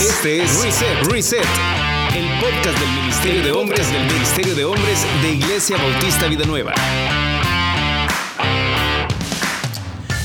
Este 0.00 0.44
es 0.44 0.62
Reset, 0.62 1.10
Reset, 1.10 1.44
el 2.14 2.24
podcast 2.40 2.78
del 2.78 2.90
Ministerio 3.00 3.42
de 3.42 3.50
Hombres 3.50 3.90
del 3.90 4.06
Ministerio 4.06 4.54
de 4.54 4.64
Hombres 4.64 5.04
de 5.22 5.32
Iglesia 5.32 5.76
Bautista 5.76 6.28
Vida 6.28 6.44
Nueva. 6.44 6.72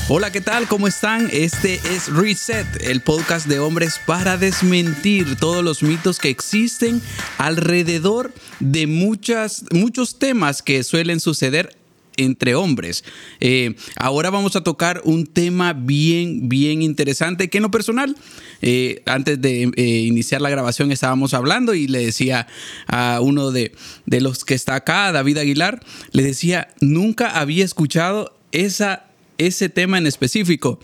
Hola, 0.08 0.30
¿qué 0.30 0.40
tal? 0.40 0.68
¿Cómo 0.68 0.86
están? 0.86 1.28
Este 1.32 1.74
es 1.92 2.06
Reset, 2.06 2.66
el 2.82 3.00
podcast 3.00 3.48
de 3.48 3.58
hombres 3.58 4.00
para 4.06 4.36
desmentir 4.36 5.34
todos 5.34 5.64
los 5.64 5.82
mitos 5.82 6.20
que 6.20 6.28
existen 6.28 7.02
alrededor 7.38 8.32
de 8.60 8.86
muchas, 8.86 9.64
muchos 9.72 10.20
temas 10.20 10.62
que 10.62 10.84
suelen 10.84 11.18
suceder 11.18 11.76
entre 12.16 12.54
hombres. 12.54 13.04
Eh, 13.40 13.74
ahora 13.96 14.30
vamos 14.30 14.56
a 14.56 14.62
tocar 14.62 15.00
un 15.04 15.26
tema 15.26 15.72
bien, 15.72 16.48
bien 16.48 16.82
interesante 16.82 17.48
que 17.50 17.58
en 17.58 17.62
lo 17.62 17.70
personal, 17.70 18.16
eh, 18.62 19.02
antes 19.06 19.40
de 19.40 19.70
eh, 19.76 19.82
iniciar 19.82 20.40
la 20.40 20.50
grabación 20.50 20.92
estábamos 20.92 21.34
hablando 21.34 21.74
y 21.74 21.86
le 21.86 22.04
decía 22.04 22.46
a 22.86 23.20
uno 23.20 23.50
de, 23.50 23.72
de 24.06 24.20
los 24.20 24.44
que 24.44 24.54
está 24.54 24.76
acá, 24.76 25.12
David 25.12 25.38
Aguilar, 25.38 25.80
le 26.12 26.22
decía, 26.22 26.68
nunca 26.80 27.30
había 27.38 27.64
escuchado 27.64 28.36
esa 28.52 29.04
ese 29.38 29.68
tema 29.68 29.98
en 29.98 30.06
específico. 30.06 30.78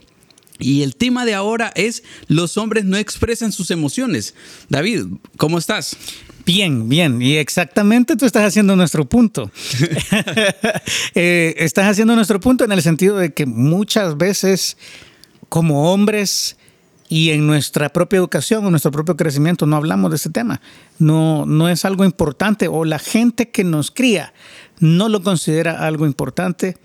Y 0.58 0.82
el 0.82 0.94
tema 0.94 1.24
de 1.24 1.34
ahora 1.34 1.72
es 1.74 2.02
los 2.28 2.56
hombres 2.58 2.84
no 2.84 2.96
expresan 2.96 3.52
sus 3.52 3.70
emociones. 3.70 4.34
David, 4.68 5.06
¿cómo 5.36 5.58
estás? 5.58 5.96
Bien, 6.52 6.88
bien. 6.88 7.22
Y 7.22 7.36
exactamente 7.36 8.16
tú 8.16 8.26
estás 8.26 8.42
haciendo 8.42 8.74
nuestro 8.74 9.04
punto. 9.04 9.52
Eh, 11.14 11.54
estás 11.58 11.86
haciendo 11.86 12.14
nuestro 12.14 12.40
punto 12.40 12.64
en 12.64 12.72
el 12.72 12.82
sentido 12.82 13.16
de 13.16 13.32
que 13.32 13.46
muchas 13.46 14.16
veces 14.16 14.76
como 15.48 15.92
hombres 15.92 16.56
y 17.08 17.30
en 17.30 17.46
nuestra 17.46 17.88
propia 17.88 18.18
educación, 18.18 18.64
en 18.64 18.70
nuestro 18.70 18.90
propio 18.90 19.16
crecimiento, 19.16 19.66
no 19.66 19.76
hablamos 19.76 20.10
de 20.10 20.16
ese 20.16 20.30
tema. 20.30 20.60
No, 20.98 21.46
no 21.46 21.68
es 21.68 21.84
algo 21.84 22.04
importante 22.04 22.68
o 22.68 22.84
la 22.84 22.98
gente 22.98 23.50
que 23.50 23.64
nos 23.64 23.90
cría 23.90 24.32
no 24.80 25.08
lo 25.08 25.22
considera 25.22 25.86
algo 25.86 26.06
importante 26.06 26.76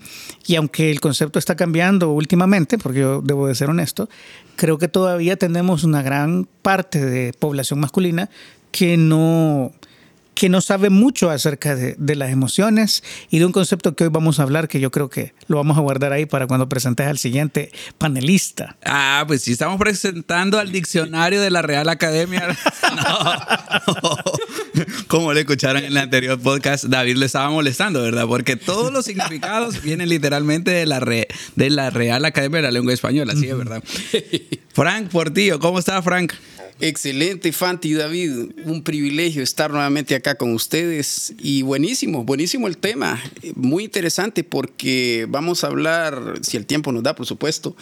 y 0.46 0.54
aunque 0.56 0.90
el 0.90 1.00
concepto 1.00 1.38
está 1.38 1.56
cambiando 1.56 2.10
últimamente, 2.10 2.78
porque 2.78 3.00
yo 3.00 3.22
debo 3.22 3.48
de 3.48 3.54
ser 3.54 3.70
honesto, 3.70 4.08
creo 4.54 4.78
que 4.78 4.88
todavía 4.88 5.36
tenemos 5.36 5.82
una 5.82 6.02
gran 6.02 6.46
parte 6.62 7.04
de 7.04 7.32
población 7.32 7.80
masculina 7.80 8.28
que 8.76 8.98
no, 8.98 9.72
que 10.34 10.50
no 10.50 10.60
sabe 10.60 10.90
mucho 10.90 11.30
acerca 11.30 11.74
de, 11.74 11.94
de, 11.96 12.14
las 12.14 12.30
emociones 12.30 13.02
y 13.30 13.38
de 13.38 13.46
un 13.46 13.52
concepto 13.52 13.96
que 13.96 14.04
hoy 14.04 14.10
vamos 14.10 14.38
a 14.38 14.42
hablar 14.42 14.68
que 14.68 14.80
yo 14.80 14.90
creo 14.90 15.08
que 15.08 15.32
lo 15.48 15.56
vamos 15.56 15.78
a 15.78 15.80
guardar 15.80 16.12
ahí 16.12 16.26
para 16.26 16.46
cuando 16.46 16.68
presentes 16.68 17.06
al 17.06 17.16
siguiente 17.16 17.72
panelista. 17.96 18.76
Ah, 18.84 19.24
pues 19.26 19.40
sí, 19.40 19.52
estamos 19.52 19.78
presentando 19.80 20.58
al 20.58 20.72
diccionario 20.72 21.40
de 21.40 21.50
la 21.50 21.62
Real 21.62 21.88
Academia. 21.88 22.48
no, 22.96 24.18
Como 25.08 25.32
le 25.32 25.40
escucharon 25.40 25.78
en 25.78 25.92
el 25.92 25.96
anterior 25.96 26.38
podcast, 26.38 26.84
David 26.84 27.16
le 27.16 27.24
estaba 27.24 27.48
molestando, 27.48 28.02
¿verdad? 28.02 28.26
Porque 28.26 28.56
todos 28.56 28.92
los 28.92 29.06
significados 29.06 29.80
vienen 29.80 30.10
literalmente 30.10 30.70
de 30.70 30.84
la, 30.84 31.00
re, 31.00 31.28
de 31.54 31.70
la 31.70 31.88
Real 31.88 32.26
Academia 32.26 32.58
de 32.58 32.64
la 32.64 32.72
Lengua 32.72 32.92
Española, 32.92 33.32
así 33.32 33.48
es, 33.48 33.56
¿verdad? 33.56 33.82
Frank 34.74 35.08
Portillo, 35.08 35.60
¿cómo 35.60 35.78
está 35.78 36.02
Frank? 36.02 36.34
Excelente, 36.80 37.52
Fanti 37.52 37.94
David. 37.94 38.50
Un 38.64 38.82
privilegio 38.82 39.42
estar 39.42 39.70
nuevamente 39.70 40.14
acá 40.14 40.34
con 40.34 40.52
ustedes. 40.52 41.34
Y 41.38 41.62
buenísimo, 41.62 42.24
buenísimo 42.24 42.68
el 42.68 42.76
tema. 42.76 43.22
Muy 43.54 43.84
interesante 43.84 44.44
porque 44.44 45.26
vamos 45.28 45.64
a 45.64 45.68
hablar, 45.68 46.40
si 46.42 46.56
el 46.56 46.66
tiempo 46.66 46.92
nos 46.92 47.02
da, 47.02 47.14
por 47.14 47.26
supuesto, 47.26 47.76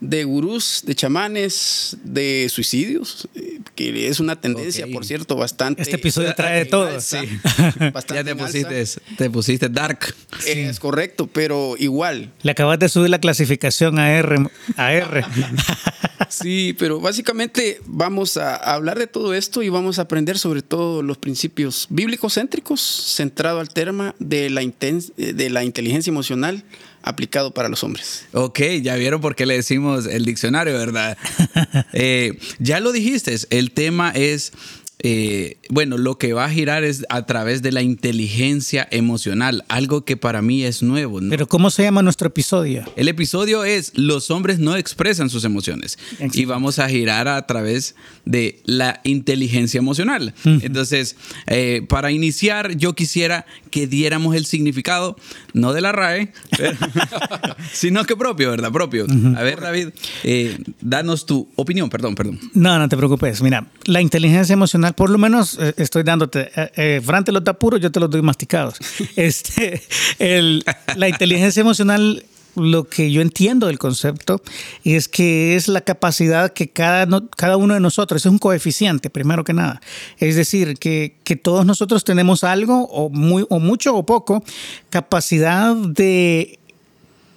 de 0.00 0.24
gurús, 0.24 0.82
de 0.86 0.94
chamanes, 0.94 1.96
de 2.04 2.48
suicidios, 2.50 3.28
que 3.74 4.08
es 4.08 4.20
una 4.20 4.40
tendencia, 4.40 4.84
okay. 4.84 4.94
por 4.94 5.04
cierto, 5.04 5.36
bastante. 5.36 5.82
Este 5.82 5.96
episodio 5.96 6.34
trae 6.34 6.60
de 6.60 6.64
todo. 6.70 7.00
Sí. 7.00 7.18
ya 8.08 8.24
te 8.24 8.34
pusiste, 8.34 8.84
te 9.16 9.30
pusiste 9.30 9.68
dark. 9.68 10.14
Es 10.46 10.78
correcto, 10.80 11.26
pero 11.26 11.74
igual. 11.78 12.32
Le 12.42 12.52
acabas 12.52 12.78
de 12.78 12.88
subir 12.88 13.10
la 13.10 13.20
clasificación 13.20 13.98
a 13.98 14.12
R. 14.12 14.36
A 14.76 14.92
R. 14.92 15.24
sí, 16.28 16.74
pero 16.78 17.00
básicamente 17.00 17.80
vamos 17.86 18.36
a 18.36 18.56
hablar 18.56 18.98
de 18.98 19.06
todo 19.06 19.34
esto 19.34 19.62
y 19.62 19.68
vamos 19.68 19.98
a 19.98 20.02
aprender 20.02 20.38
sobre 20.38 20.62
todo 20.62 21.02
los 21.02 21.18
principios 21.18 21.86
bíblicos 21.90 22.34
céntricos, 22.34 22.80
centrado 22.80 23.60
al 23.60 23.68
tema 23.68 24.14
de 24.18 24.50
la, 24.50 24.62
de 25.16 25.50
la 25.50 25.64
inteligencia 25.64 26.10
emocional 26.10 26.64
aplicado 27.02 27.52
para 27.52 27.68
los 27.68 27.84
hombres. 27.84 28.26
Ok, 28.32 28.60
ya 28.82 28.96
vieron 28.96 29.20
por 29.20 29.34
qué 29.34 29.46
le 29.46 29.54
decimos 29.54 30.06
el 30.06 30.24
diccionario, 30.24 30.74
¿verdad? 30.74 31.16
eh, 31.92 32.38
ya 32.58 32.80
lo 32.80 32.92
dijiste, 32.92 33.34
el 33.50 33.70
tema 33.70 34.10
es 34.10 34.52
eh, 35.00 35.58
bueno, 35.70 35.96
lo 35.96 36.18
que 36.18 36.32
va 36.32 36.46
a 36.46 36.50
girar 36.50 36.82
es 36.82 37.06
a 37.08 37.24
través 37.24 37.62
de 37.62 37.70
la 37.70 37.82
inteligencia 37.82 38.88
emocional, 38.90 39.64
algo 39.68 40.04
que 40.04 40.16
para 40.16 40.42
mí 40.42 40.64
es 40.64 40.82
nuevo. 40.82 41.20
¿no? 41.20 41.30
Pero 41.30 41.46
¿cómo 41.46 41.70
se 41.70 41.84
llama 41.84 42.02
nuestro 42.02 42.28
episodio? 42.28 42.84
El 42.96 43.08
episodio 43.08 43.64
es 43.64 43.92
Los 43.94 44.30
hombres 44.30 44.58
no 44.58 44.76
expresan 44.76 45.30
sus 45.30 45.44
emociones 45.44 45.98
Exacto. 46.12 46.40
y 46.40 46.44
vamos 46.46 46.80
a 46.80 46.88
girar 46.88 47.28
a 47.28 47.46
través 47.46 47.94
de 48.24 48.60
la 48.64 49.00
inteligencia 49.04 49.78
emocional. 49.78 50.34
Uh 50.44 50.48
-huh. 50.48 50.64
Entonces, 50.64 51.16
eh, 51.46 51.82
para 51.88 52.10
iniciar, 52.10 52.76
yo 52.76 52.94
quisiera 52.94 53.46
que 53.70 53.86
diéramos 53.86 54.34
el 54.34 54.46
significado, 54.46 55.16
no 55.58 55.72
de 55.72 55.80
la 55.80 55.92
RAE, 55.92 56.32
pero, 56.56 56.76
sino 57.72 58.04
que 58.04 58.16
propio, 58.16 58.50
¿verdad? 58.50 58.72
Propio. 58.72 59.04
Uh 59.04 59.08
-huh. 59.08 59.38
A 59.38 59.42
ver, 59.42 59.60
David, 59.60 59.88
eh, 60.24 60.58
danos 60.80 61.26
tu 61.26 61.48
opinión, 61.56 61.90
perdón, 61.90 62.14
perdón. 62.14 62.38
No, 62.54 62.78
no 62.78 62.88
te 62.88 62.96
preocupes. 62.96 63.42
Mira, 63.42 63.66
la 63.84 64.00
inteligencia 64.00 64.52
emocional 64.52 64.94
por 64.94 65.10
lo 65.10 65.18
menos 65.18 65.58
eh, 65.60 65.74
estoy 65.76 66.02
dándote, 66.02 66.50
eh, 66.54 66.70
eh, 66.76 67.00
Fran 67.04 67.24
te 67.24 67.32
lo 67.32 67.40
da 67.40 67.52
puro, 67.52 67.76
yo 67.76 67.90
te 67.90 68.00
los 68.00 68.10
doy 68.10 68.22
masticados. 68.22 68.76
Este, 69.16 69.82
el, 70.18 70.64
la 70.96 71.08
inteligencia 71.08 71.60
emocional, 71.60 72.24
lo 72.58 72.84
que 72.84 73.10
yo 73.10 73.22
entiendo 73.22 73.66
del 73.68 73.78
concepto 73.78 74.42
es 74.84 75.08
que 75.08 75.56
es 75.56 75.68
la 75.68 75.80
capacidad 75.80 76.52
que 76.52 76.68
cada, 76.68 77.06
no, 77.06 77.28
cada 77.28 77.56
uno 77.56 77.74
de 77.74 77.80
nosotros, 77.80 78.22
es 78.22 78.30
un 78.30 78.38
coeficiente, 78.38 79.10
primero 79.10 79.44
que 79.44 79.54
nada. 79.54 79.80
Es 80.18 80.36
decir, 80.36 80.78
que, 80.78 81.16
que 81.24 81.36
todos 81.36 81.64
nosotros 81.64 82.04
tenemos 82.04 82.44
algo, 82.44 82.84
o, 82.88 83.08
muy, 83.10 83.46
o 83.48 83.58
mucho 83.58 83.94
o 83.94 84.04
poco, 84.04 84.42
capacidad 84.90 85.74
de 85.74 86.58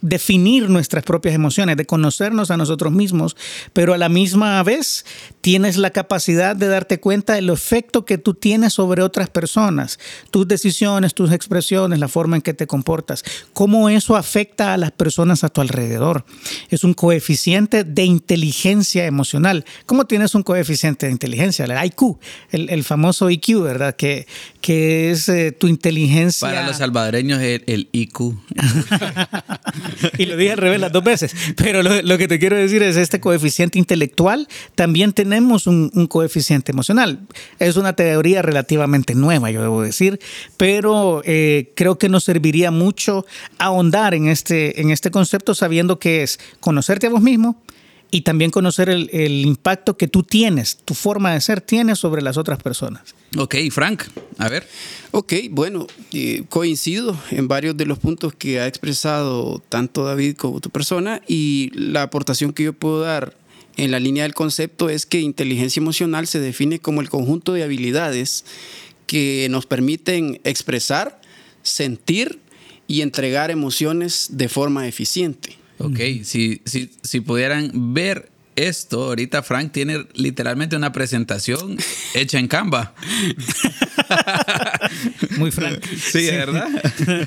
definir 0.01 0.69
nuestras 0.69 1.03
propias 1.03 1.35
emociones, 1.35 1.77
de 1.77 1.85
conocernos 1.85 2.51
a 2.51 2.57
nosotros 2.57 2.91
mismos, 2.91 3.35
pero 3.73 3.93
a 3.93 3.97
la 3.97 4.09
misma 4.09 4.61
vez 4.63 5.05
tienes 5.41 5.77
la 5.77 5.91
capacidad 5.91 6.55
de 6.55 6.67
darte 6.67 6.99
cuenta 6.99 7.33
del 7.33 7.49
efecto 7.49 8.05
que 8.05 8.17
tú 8.17 8.33
tienes 8.33 8.73
sobre 8.73 9.03
otras 9.03 9.29
personas, 9.29 9.99
tus 10.31 10.47
decisiones, 10.47 11.13
tus 11.13 11.31
expresiones, 11.31 11.99
la 11.99 12.07
forma 12.07 12.35
en 12.35 12.41
que 12.41 12.53
te 12.53 12.67
comportas, 12.67 13.23
cómo 13.53 13.89
eso 13.89 14.15
afecta 14.15 14.73
a 14.73 14.77
las 14.77 14.91
personas 14.91 15.43
a 15.43 15.49
tu 15.49 15.61
alrededor. 15.61 16.25
Es 16.69 16.83
un 16.83 16.93
coeficiente 16.93 17.83
de 17.83 18.03
inteligencia 18.03 19.05
emocional. 19.05 19.65
¿Cómo 19.85 20.05
tienes 20.05 20.35
un 20.35 20.43
coeficiente 20.43 21.05
de 21.05 21.11
inteligencia? 21.11 21.65
El 21.65 21.85
IQ, 21.85 22.17
el, 22.51 22.69
el 22.69 22.83
famoso 22.83 23.29
IQ, 23.29 23.61
¿verdad? 23.61 23.95
Que, 23.95 24.27
que 24.61 25.11
es 25.11 25.29
eh, 25.29 25.51
tu 25.51 25.67
inteligencia. 25.67 26.47
Para 26.47 26.65
los 26.65 26.77
salvadoreños, 26.77 27.41
el, 27.41 27.63
el 27.67 27.89
IQ. 27.91 28.19
y 30.17 30.25
lo 30.25 30.37
dije 30.37 30.51
al 30.51 30.57
revés 30.57 30.79
las 30.79 30.91
dos 30.91 31.03
veces. 31.03 31.35
Pero 31.55 31.83
lo, 31.83 32.17
que 32.17 32.27
te 32.27 32.39
quiero 32.39 32.55
decir 32.55 32.83
es 32.83 32.95
este 32.95 33.19
coeficiente 33.19 33.79
intelectual, 33.79 34.47
también 34.75 35.13
tenemos 35.13 35.67
un, 35.67 35.91
un, 35.93 36.07
coeficiente 36.07 36.71
emocional. 36.71 37.19
Es 37.59 37.77
una 37.77 37.93
teoría 37.93 38.41
relativamente 38.41 39.15
nueva, 39.15 39.51
yo 39.51 39.61
debo 39.61 39.81
decir, 39.81 40.19
pero 40.57 41.21
eh, 41.25 41.71
creo 41.75 41.97
que 41.97 42.09
nos 42.09 42.23
serviría 42.23 42.71
mucho 42.71 43.25
ahondar 43.57 44.13
en 44.13 44.27
este, 44.27 44.81
en 44.81 44.91
este 44.91 45.11
concepto 45.11 45.55
sabiendo 45.55 45.99
que 45.99 46.23
es 46.23 46.39
conocerte 46.59 47.07
a 47.07 47.09
vos 47.09 47.21
mismo, 47.21 47.61
y 48.11 48.21
también 48.21 48.51
conocer 48.51 48.89
el, 48.89 49.09
el, 49.13 49.45
impacto 49.45 49.95
que 49.95 50.07
tú 50.07 50.23
tienes, 50.23 50.77
tu 50.83 50.93
forma 50.93 51.33
de 51.33 51.39
ser 51.39 51.61
tiene 51.61 51.95
sobre 51.95 52.21
las 52.21 52.37
otras 52.37 52.61
personas. 52.61 53.15
Ok, 53.37 53.55
Frank, 53.71 54.03
a 54.37 54.49
ver. 54.49 54.67
Ok, 55.11 55.33
bueno, 55.49 55.87
eh, 56.11 56.43
coincido 56.49 57.17
en 57.31 57.47
varios 57.47 57.77
de 57.77 57.85
los 57.85 57.97
puntos 57.99 58.33
que 58.33 58.59
ha 58.59 58.67
expresado 58.67 59.63
tanto 59.69 60.03
David 60.03 60.35
como 60.35 60.59
tu 60.59 60.69
persona 60.69 61.21
y 61.25 61.71
la 61.73 62.03
aportación 62.03 62.51
que 62.51 62.63
yo 62.63 62.73
puedo 62.73 62.99
dar 62.99 63.33
en 63.77 63.91
la 63.91 64.01
línea 64.01 64.23
del 64.23 64.33
concepto 64.33 64.89
es 64.89 65.05
que 65.05 65.21
inteligencia 65.21 65.79
emocional 65.79 66.27
se 66.27 66.41
define 66.41 66.79
como 66.79 66.99
el 66.99 67.09
conjunto 67.09 67.53
de 67.53 67.63
habilidades 67.63 68.43
que 69.07 69.47
nos 69.49 69.65
permiten 69.65 70.41
expresar, 70.43 71.21
sentir 71.63 72.39
y 72.87 73.01
entregar 73.01 73.51
emociones 73.51 74.29
de 74.31 74.49
forma 74.49 74.87
eficiente. 74.89 75.60
Ok, 75.85 76.23
si, 76.23 76.61
si, 76.65 76.91
si 77.01 77.21
pudieran 77.21 77.93
ver 77.93 78.29
esto, 78.55 79.05
ahorita 79.05 79.43
Frank 79.43 79.71
tiene 79.71 80.05
literalmente 80.13 80.75
una 80.75 80.91
presentación 80.91 81.77
hecha 82.13 82.39
en 82.39 82.47
Canva. 82.47 82.93
Muy 85.37 85.51
Frank. 85.51 85.83
Sí, 85.85 86.25
¿verdad? 86.25 86.67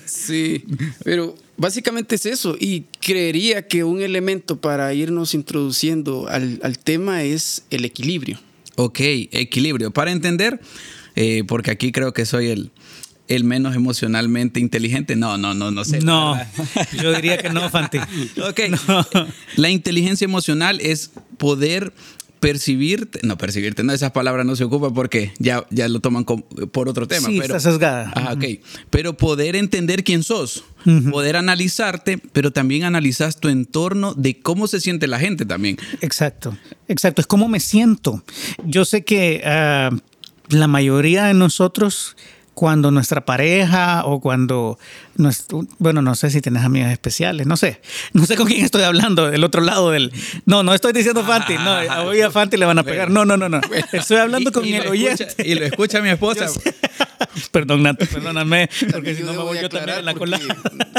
Sí, 0.04 0.64
pero 1.02 1.34
básicamente 1.56 2.16
es 2.16 2.26
eso. 2.26 2.56
Y 2.58 2.84
creería 3.00 3.66
que 3.66 3.84
un 3.84 4.02
elemento 4.02 4.60
para 4.60 4.92
irnos 4.92 5.34
introduciendo 5.34 6.28
al, 6.28 6.60
al 6.62 6.78
tema 6.78 7.22
es 7.22 7.64
el 7.70 7.84
equilibrio. 7.84 8.38
Ok, 8.76 9.00
equilibrio. 9.00 9.92
Para 9.92 10.12
entender, 10.12 10.60
eh, 11.16 11.44
porque 11.46 11.70
aquí 11.70 11.92
creo 11.92 12.12
que 12.12 12.26
soy 12.26 12.48
el, 12.48 12.70
el 13.29 13.44
menos 13.44 13.75
emocionalmente 13.75 14.61
inteligente. 14.61 15.17
No, 15.17 15.38
no, 15.38 15.55
no, 15.55 15.71
no 15.71 15.85
sé. 15.85 16.00
No, 16.00 16.38
yo 17.03 17.12
diría 17.15 17.38
que 17.38 17.50
no, 17.50 17.69
Fanti. 17.71 17.99
Ok. 17.99 18.61
La 19.56 19.71
inteligencia 19.71 20.25
emocional 20.25 20.81
es 20.81 21.11
poder 21.38 21.93
percibirte, 22.44 23.21
no 23.23 23.38
percibirte, 23.38 23.82
no, 23.85 23.94
esas 23.94 24.11
palabras 24.11 24.44
no 24.44 24.55
se 24.55 24.65
ocupan 24.65 24.93
porque 24.93 25.32
ya, 25.38 25.65
ya 25.71 25.88
lo 25.88 26.00
toman 26.00 26.25
por 26.25 26.91
otro 26.91 27.09
tema. 27.09 27.26
Sí, 27.26 27.38
pero, 27.41 27.56
está 27.56 27.71
sesgada. 27.71 28.12
Ajá, 28.15 28.35
ok. 28.35 28.44
Pero 28.91 29.17
poder 29.17 29.56
entender 29.56 30.05
quién 30.05 30.23
sos, 30.23 30.62
poder 31.11 31.37
analizarte, 31.37 32.19
pero 32.19 32.50
también 32.53 32.85
analizas 32.85 33.41
tu 33.41 33.49
entorno 33.49 34.12
de 34.12 34.41
cómo 34.41 34.67
se 34.67 34.82
siente 34.82 35.06
la 35.06 35.19
gente 35.19 35.47
también. 35.47 35.79
Exacto, 36.03 36.55
exacto, 36.87 37.23
es 37.23 37.26
cómo 37.26 37.49
me 37.49 37.61
siento. 37.61 38.23
Yo 38.67 38.85
sé 38.85 39.05
que 39.05 39.41
ah, 39.47 39.88
la 40.50 40.69
mayoría 40.69 41.25
de 41.25 41.32
nosotros 41.32 42.15
cuando 42.54 42.90
nuestra 42.90 43.24
pareja 43.24 44.04
o 44.06 44.20
cuando, 44.20 44.78
bueno, 45.78 46.02
no 46.02 46.14
sé 46.14 46.31
si 46.31 46.40
tienes 46.40 46.64
amigas 46.64 46.93
especiales, 46.93 47.46
no 47.46 47.56
sé, 47.56 47.81
no 48.12 48.26
sé 48.26 48.37
con 48.37 48.46
quién 48.46 48.64
estoy 48.64 48.82
hablando, 48.82 49.31
del 49.31 49.44
otro 49.44 49.61
lado 49.62 49.90
del... 49.90 50.12
No, 50.46 50.62
no 50.62 50.75
estoy 50.75 50.93
diciendo 50.93 51.25
Fanti, 51.25 51.55
no, 51.55 52.05
hoy 52.06 52.20
a 52.20 52.31
Fanti 52.31 52.56
le 52.56 52.66
van 52.66 52.78
a 52.78 52.82
pegar, 52.82 53.11
no, 53.11 53.25
no, 53.25 53.37
no, 53.37 53.49
no, 53.49 53.61
estoy 53.93 54.16
hablando 54.19 54.52
con 54.52 54.64
el 54.64 54.87
oyente. 54.87 55.28
y 55.44 55.55
lo 55.55 55.64
escucha 55.64 56.00
mi 56.00 56.11
esposa. 56.11 56.46
Perdón, 57.50 57.82
Nato, 57.82 58.06
perdóname, 58.06 58.69
porque 58.93 59.14
si 59.14 59.22
no 59.22 59.32
me 59.32 59.38
voy 59.38 59.58
yo 59.61 59.69
también 59.69 59.99
en 59.99 60.05
la 60.05 60.14
cola. 60.14 60.38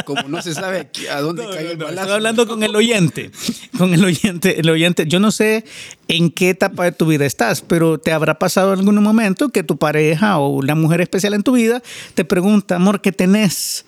Como 0.06 0.24
no 0.28 0.42
se 0.42 0.54
sabe 0.54 0.90
a 1.12 1.22
dónde 1.22 1.46
cayó 1.48 1.72
el 1.72 1.78
balazo. 1.78 2.02
Estoy 2.02 2.16
hablando 2.16 2.48
con 2.48 2.64
el 2.64 2.76
oyente, 2.76 3.32
con 3.78 3.94
el 3.94 4.04
oyente, 4.04 4.60
el 4.60 4.70
oyente. 4.70 5.06
Yo 5.08 5.20
no 5.20 5.32
sé 5.32 5.66
en 6.08 6.32
qué 6.32 6.50
etapa 6.50 6.84
de 6.86 6.92
tu 6.92 7.06
vida 7.06 7.26
estás, 7.26 7.62
pero 7.62 8.00
te 8.00 8.12
habrá 8.12 8.40
pasado 8.40 8.74
en 8.74 8.80
algún 8.80 9.02
momento 9.02 9.50
que 9.50 9.64
tu 9.64 9.78
pareja 9.78 10.38
o 10.38 10.50
una 10.50 10.76
mujer 10.76 11.02
especial 11.02 11.34
en 11.34 11.44
tu 11.44 11.54
vida 11.54 11.82
te 12.14 12.26
pregunta, 12.26 12.76
amor, 12.76 13.02
¿qué 13.02 13.12
tenés? 13.12 13.86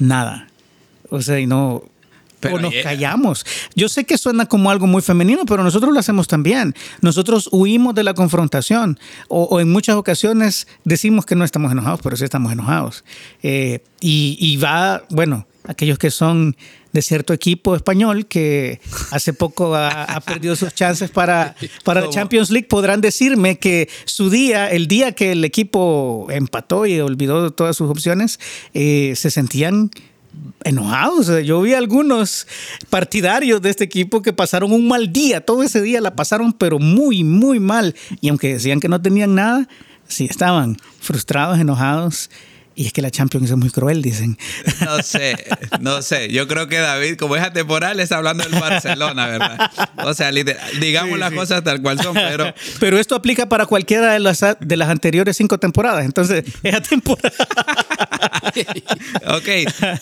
Nada. 0.00 0.48
O 1.10 1.22
sea, 1.22 1.38
y 1.38 1.46
no, 1.46 1.82
o 2.48 2.58
nos 2.58 2.74
callamos. 2.82 3.44
Yo 3.74 3.88
sé 3.88 4.04
que 4.04 4.16
suena 4.16 4.46
como 4.46 4.70
algo 4.70 4.86
muy 4.86 5.02
femenino, 5.02 5.44
pero 5.46 5.62
nosotros 5.62 5.92
lo 5.92 6.00
hacemos 6.00 6.26
también. 6.26 6.74
Nosotros 7.00 7.48
huimos 7.52 7.94
de 7.94 8.04
la 8.04 8.14
confrontación 8.14 8.98
o, 9.28 9.60
en 9.60 9.70
muchas 9.70 9.96
ocasiones 9.96 10.66
decimos 10.84 11.26
que 11.26 11.34
no 11.34 11.44
estamos 11.44 11.72
enojados, 11.72 12.00
pero 12.02 12.16
sí 12.16 12.24
estamos 12.24 12.52
enojados. 12.52 13.04
Eh, 13.42 13.82
y, 14.00 14.56
va, 14.56 15.02
bueno, 15.10 15.46
aquellos 15.66 15.98
que 15.98 16.10
son 16.10 16.56
de 16.92 17.02
cierto 17.02 17.32
equipo 17.32 17.76
español 17.76 18.26
que 18.26 18.80
hace 19.10 19.32
poco 19.32 19.74
ha, 19.74 20.20
perdido 20.26 20.56
sus 20.56 20.74
chances 20.74 21.10
para, 21.10 21.54
para 21.84 22.00
la 22.00 22.10
Champions 22.10 22.50
League, 22.50 22.68
podrán 22.68 23.00
decirme 23.00 23.58
que 23.58 23.88
su 24.04 24.30
día, 24.30 24.70
el 24.70 24.88
día 24.88 25.12
que 25.12 25.32
el 25.32 25.44
equipo 25.44 26.26
empató 26.30 26.86
y 26.86 27.00
olvidó 27.00 27.50
todas 27.52 27.76
sus 27.76 27.90
opciones, 27.90 28.40
eh, 28.74 29.14
se 29.16 29.30
sentían 29.30 29.90
enojados. 30.64 31.44
Yo 31.44 31.60
vi 31.60 31.74
algunos 31.74 32.46
partidarios 32.88 33.62
de 33.62 33.70
este 33.70 33.84
equipo 33.84 34.22
que 34.22 34.32
pasaron 34.32 34.72
un 34.72 34.88
mal 34.88 35.12
día. 35.12 35.44
Todo 35.44 35.62
ese 35.62 35.80
día 35.80 36.00
la 36.00 36.14
pasaron, 36.14 36.52
pero 36.52 36.78
muy, 36.78 37.24
muy 37.24 37.60
mal. 37.60 37.94
Y 38.20 38.28
aunque 38.28 38.54
decían 38.54 38.80
que 38.80 38.88
no 38.88 39.00
tenían 39.00 39.34
nada, 39.34 39.68
sí 40.08 40.26
estaban 40.28 40.76
frustrados, 41.00 41.58
enojados 41.58 42.30
y 42.80 42.86
es 42.86 42.94
que 42.94 43.02
la 43.02 43.10
Champions 43.10 43.50
es 43.50 43.56
muy 43.58 43.68
cruel, 43.68 44.00
dicen. 44.00 44.38
No 44.80 45.02
sé, 45.02 45.36
no 45.80 46.00
sé. 46.00 46.32
Yo 46.32 46.48
creo 46.48 46.66
que 46.66 46.78
David, 46.78 47.16
como 47.16 47.36
es 47.36 47.42
atemporal, 47.42 48.00
está 48.00 48.16
hablando 48.16 48.42
del 48.42 48.58
Barcelona, 48.58 49.26
¿verdad? 49.26 49.70
O 49.98 50.14
sea, 50.14 50.30
digamos 50.80 51.18
las 51.18 51.30
cosas 51.30 51.62
tal 51.62 51.82
cual 51.82 52.00
son, 52.00 52.14
pero... 52.14 52.54
Pero 52.78 52.98
esto 52.98 53.14
aplica 53.14 53.46
para 53.50 53.66
cualquiera 53.66 54.14
de 54.14 54.20
las, 54.20 54.40
de 54.58 54.76
las 54.78 54.88
anteriores 54.88 55.36
cinco 55.36 55.58
temporadas, 55.58 56.06
entonces 56.06 56.42
es 56.62 56.74
atemporal. 56.74 57.30
ok, 59.26 59.48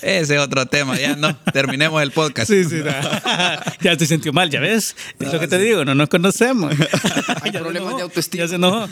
ese 0.02 0.34
es 0.36 0.40
otro 0.40 0.66
tema. 0.66 0.96
Ya 0.96 1.16
no, 1.16 1.36
terminemos 1.52 2.00
el 2.00 2.12
podcast. 2.12 2.48
Sí, 2.48 2.62
sí, 2.62 2.80
ya 3.80 3.96
te 3.96 4.06
sintió 4.06 4.32
mal, 4.32 4.50
¿ya 4.50 4.60
ves? 4.60 4.94
Es 5.18 5.32
lo 5.32 5.40
que 5.40 5.48
te 5.48 5.58
digo, 5.58 5.84
no 5.84 5.96
nos 5.96 6.08
conocemos. 6.08 6.72
Hay 7.42 7.50
problemas 7.50 7.96
de 7.96 8.02
autoestima. 8.02 8.44
Ya 8.44 8.48
se 8.48 8.54
enojó. 8.54 8.86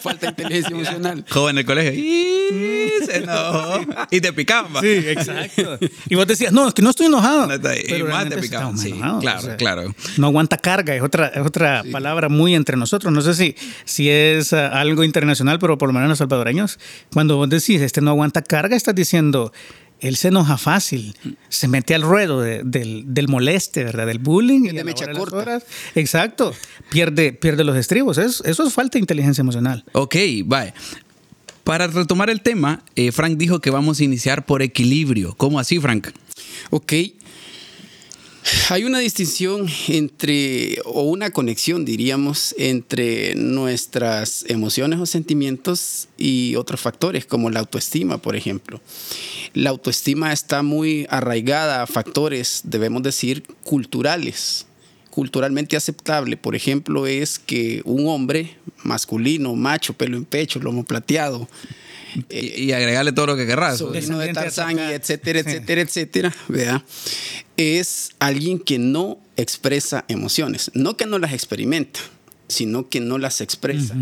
Falta 0.00 0.28
inteligencia 0.28 0.74
emocional. 0.74 1.24
Joven 1.28 1.56
en 1.56 1.58
el 1.58 1.66
colegio. 1.66 2.85
Y 4.10 4.20
te 4.20 4.32
picaban. 4.32 4.82
Sí, 4.82 4.88
exacto. 5.06 5.78
Y 6.08 6.14
vos 6.14 6.26
decías, 6.26 6.52
no, 6.52 6.68
es 6.68 6.74
que 6.74 6.82
no 6.82 6.90
estoy 6.90 7.06
enojado. 7.06 7.48
y 7.54 8.02
más 8.02 8.28
te 8.28 8.38
picaban. 8.38 8.78
Sí, 8.78 8.92
claro, 9.20 9.56
claro. 9.56 9.94
No 10.16 10.28
aguanta 10.28 10.58
carga, 10.58 10.94
es 10.94 11.02
otra, 11.02 11.28
es 11.28 11.44
otra 11.44 11.82
palabra 11.90 12.28
muy 12.28 12.54
entre 12.54 12.76
nosotros. 12.76 13.12
No 13.12 13.20
sé 13.20 13.34
si, 13.34 13.56
si 13.84 14.10
es 14.10 14.52
uh, 14.52 14.56
algo 14.56 15.04
internacional, 15.04 15.58
pero 15.58 15.78
por 15.78 15.88
lo 15.88 15.92
menos 15.92 16.08
los 16.08 16.18
salvadoreños, 16.18 16.78
cuando 17.12 17.36
vos 17.36 17.48
decís, 17.48 17.80
este 17.80 18.00
no 18.00 18.10
aguanta 18.10 18.42
carga, 18.42 18.76
estás 18.76 18.94
diciendo, 18.94 19.52
él 20.00 20.16
se 20.16 20.28
enoja 20.28 20.58
fácil, 20.58 21.16
se 21.48 21.68
mete 21.68 21.94
al 21.94 22.02
ruedo 22.02 22.40
del, 22.40 23.04
del, 23.06 23.28
moleste, 23.28 23.84
¿verdad? 23.84 24.06
Del 24.06 24.18
bullying. 24.18 24.64
Y 24.64 24.72
de 24.72 24.84
mecha 24.84 25.10
corta. 25.12 25.62
Exacto. 25.94 26.54
Pierde, 26.90 27.32
pierde 27.32 27.64
los 27.64 27.76
estribos. 27.76 28.18
Eso, 28.18 28.44
eso 28.44 28.64
es 28.64 28.72
falta 28.72 28.94
de 28.94 29.00
inteligencia 29.00 29.40
emocional. 29.40 29.84
Ok, 29.92 30.14
bye. 30.44 30.74
Para 31.66 31.88
retomar 31.88 32.30
el 32.30 32.42
tema, 32.42 32.84
eh, 32.94 33.10
Frank 33.10 33.36
dijo 33.38 33.58
que 33.58 33.70
vamos 33.70 33.98
a 33.98 34.04
iniciar 34.04 34.46
por 34.46 34.62
equilibrio. 34.62 35.34
¿Cómo 35.36 35.58
así, 35.58 35.80
Frank? 35.80 36.10
Ok. 36.70 36.92
Hay 38.70 38.84
una 38.84 39.00
distinción 39.00 39.66
entre, 39.88 40.78
o 40.84 41.02
una 41.02 41.30
conexión, 41.30 41.84
diríamos, 41.84 42.54
entre 42.56 43.34
nuestras 43.34 44.44
emociones 44.46 45.00
o 45.00 45.06
sentimientos 45.06 46.06
y 46.16 46.54
otros 46.54 46.80
factores, 46.80 47.26
como 47.26 47.50
la 47.50 47.58
autoestima, 47.58 48.18
por 48.18 48.36
ejemplo. 48.36 48.80
La 49.52 49.70
autoestima 49.70 50.32
está 50.32 50.62
muy 50.62 51.08
arraigada 51.10 51.82
a 51.82 51.88
factores, 51.88 52.60
debemos 52.62 53.02
decir, 53.02 53.42
culturales 53.64 54.65
culturalmente 55.16 55.78
aceptable, 55.78 56.36
por 56.36 56.54
ejemplo, 56.54 57.06
es 57.06 57.38
que 57.38 57.80
un 57.86 58.06
hombre 58.06 58.54
masculino, 58.82 59.54
macho, 59.54 59.94
pelo 59.94 60.18
en 60.18 60.26
pecho, 60.26 60.58
lomo 60.58 60.84
plateado, 60.84 61.48
y, 62.28 62.70
agregarle 62.72 63.12
todo 63.12 63.28
lo 63.28 63.34
que 63.34 63.46
querrás. 63.46 63.78
Sobrino 63.78 64.18
de 64.18 64.34
Tarzán, 64.34 64.78
etcétera, 64.78 65.38
etcétera, 65.38 65.80
etcétera, 65.80 66.34
¿vea? 66.48 66.84
es 67.56 68.10
alguien 68.18 68.58
que 68.58 68.78
no 68.78 69.16
expresa 69.38 70.04
emociones, 70.08 70.70
no 70.74 70.98
que 70.98 71.06
no 71.06 71.18
las 71.18 71.32
experimenta, 71.32 72.00
sino 72.48 72.90
que 72.90 73.00
no 73.00 73.16
las 73.16 73.40
expresa. 73.40 73.94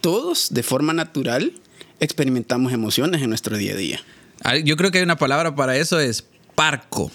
Todos, 0.00 0.48
de 0.54 0.62
forma 0.62 0.94
natural, 0.94 1.52
experimentamos 2.00 2.72
emociones 2.72 3.20
en 3.20 3.28
nuestro 3.28 3.58
día 3.58 3.74
a 3.74 3.76
día. 3.76 4.00
Yo 4.64 4.78
creo 4.78 4.90
que 4.90 4.96
hay 4.96 5.04
una 5.04 5.18
palabra 5.18 5.54
para 5.54 5.76
eso, 5.76 6.00
es 6.00 6.24
parco 6.54 7.12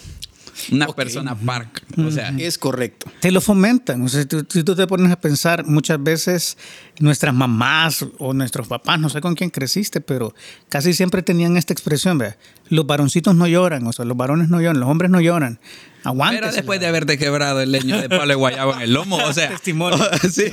una 0.72 0.88
persona 0.88 1.36
park. 1.36 1.84
O 1.98 2.12
sea, 2.12 2.34
es 2.38 2.58
correcto. 2.58 3.12
Te 3.20 3.32
lo 3.32 3.42
fomentan. 3.42 4.02
O 4.02 4.10
sea, 4.10 4.22
si 4.22 4.64
tú 4.64 4.76
te 4.76 4.88
pones 4.88 5.12
a 5.12 5.20
pensar, 5.20 5.66
muchas 5.66 6.02
veces 6.02 6.58
nuestras 7.00 7.34
mamás 7.34 8.06
o 8.18 8.34
nuestros 8.34 8.68
papás, 8.68 9.00
no 9.00 9.10
sé 9.10 9.22
con 9.22 9.36
quién 9.36 9.50
creciste, 9.50 10.02
pero 10.02 10.34
casi 10.70 10.94
siempre 10.94 11.24
tenían 11.24 11.58
esta 11.58 11.74
expresión, 11.74 12.22
los 12.70 12.86
varoncitos 12.86 13.36
no 13.36 13.48
lloran, 13.48 13.86
o 13.88 13.94
sea, 13.94 14.06
los 14.06 14.18
varones 14.18 14.50
no 14.50 14.60
lloran, 14.62 14.80
los 14.80 14.90
hombres 14.90 15.10
no 15.10 15.22
lloran. 15.22 15.60
Aguante. 16.04 16.40
Pero 16.40 16.52
después 16.52 16.80
de 16.80 16.88
haberte 16.88 17.18
quebrado 17.18 17.62
el 17.62 17.72
leño 17.72 18.00
de 18.00 18.08
palo 18.08 18.28
de 18.28 18.36
guayabo 18.36 18.74
en 18.76 18.82
el 18.82 18.94
lomo, 18.94 19.18
o 19.18 19.34
sea. 19.34 19.50
Testimonio. 19.50 20.00
sí, 20.32 20.46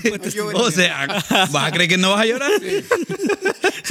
o 0.54 0.70
sea, 0.70 1.06
¿vas 1.50 1.54
a 1.54 1.70
creer 1.70 1.88
que 1.88 1.98
no 1.98 2.10
vas 2.10 2.22
a 2.22 2.26
llorar? 2.26 2.50
Sí. 2.60 2.84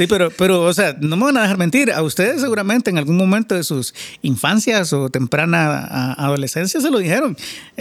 Pero, 0.07 0.29
pero, 0.31 0.63
o 0.63 0.73
sea, 0.73 0.95
no 0.99 1.15
me 1.15 1.25
van 1.25 1.37
a 1.37 1.41
dejar 1.43 1.57
mentir. 1.57 1.91
A 1.91 2.01
ustedes 2.01 2.41
seguramente 2.41 2.89
en 2.89 2.97
algún 2.97 3.17
momento 3.17 3.55
de 3.55 3.63
sus 3.63 3.93
infancias 4.21 4.91
o 4.93 5.09
temprana 5.09 6.13
adolescencia 6.13 6.81
se 6.81 6.91
lo 6.91 6.99
dijeron. 6.99 7.37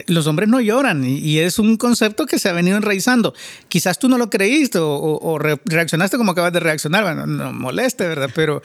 Los 0.06 0.26
hombres 0.26 0.49
no 0.49 0.61
lloran 0.61 1.04
y, 1.04 1.38
es 1.38 1.59
un 1.59 1.76
concepto 1.76 2.26
que 2.26 2.38
se 2.38 2.49
ha 2.49 2.52
venido 2.52 2.76
enraizando. 2.76 3.35
Quizás 3.68 3.99
tú 3.99 4.09
no 4.09 4.18
lo 4.18 4.30
creíste 4.30 4.78
o, 4.80 5.38
reaccionaste 5.38 6.16
como 6.16 6.33
acabas 6.33 6.52
de 6.52 6.61
reaccionar. 6.61 7.02
Bueno, 7.02 7.26
no 7.26 7.52
moleste, 7.52 8.06
¿verdad? 8.06 8.30
Pero, 8.35 8.62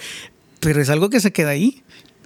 pero 0.60 0.82
es 0.82 0.90
algo 0.90 1.10
que 1.10 1.20
se 1.20 1.32
queda 1.32 1.50
ahí, 1.50 1.84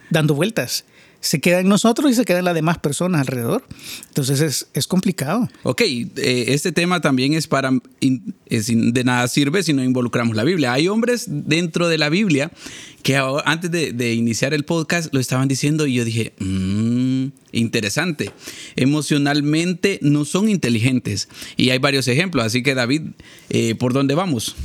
dando 0.10 0.34
vueltas 0.34 0.86
se 1.24 1.40
queda 1.40 1.62
en 1.62 1.70
nosotros 1.70 2.12
y 2.12 2.16
se 2.16 2.26
queda 2.26 2.40
en 2.40 2.46
las 2.46 2.54
demás 2.54 2.80
personas 2.80 3.22
alrededor. 3.22 3.64
Entonces 4.10 4.42
es, 4.42 4.68
es 4.74 4.88
complicado. 4.88 5.48
Ok, 5.64 5.82
eh, 5.82 6.12
este 6.50 6.74
tema 6.74 7.00
también 7.00 7.34
es 7.34 7.48
para, 7.48 7.72
de 8.02 9.04
nada 9.06 9.28
sirve 9.30 9.64
si 9.64 9.72
no 9.72 9.82
involucramos 9.82 10.36
la 10.36 10.44
Biblia. 10.44 10.74
Hay 10.74 10.90
hombres 10.90 11.26
dentro 11.30 11.88
de 11.88 11.98
la 11.98 12.10
Biblia 12.10 12.52
que 13.04 13.16
antes 13.46 13.72
de, 13.72 14.14
iniciar 14.14 14.54
el 14.54 14.66
podcast 14.66 15.14
lo 15.14 15.22
estaban 15.22 15.48
diciendo 15.48 15.88
y 15.88 15.94
yo 15.94 16.04
dije, 16.04 16.34
mmm, 16.40 17.28
interesante. 17.54 18.32
Emocionalmente 18.76 20.00
no 20.02 20.26
son 20.26 20.50
inteligentes. 20.50 21.30
Y 21.56 21.70
hay 21.70 21.80
varios 21.80 22.10
ejemplos, 22.10 22.44
así 22.44 22.64
que 22.64 22.76
David, 22.76 23.02
eh, 23.50 23.76
¿por 23.76 23.94
dónde 23.94 24.14
vamos? 24.14 24.58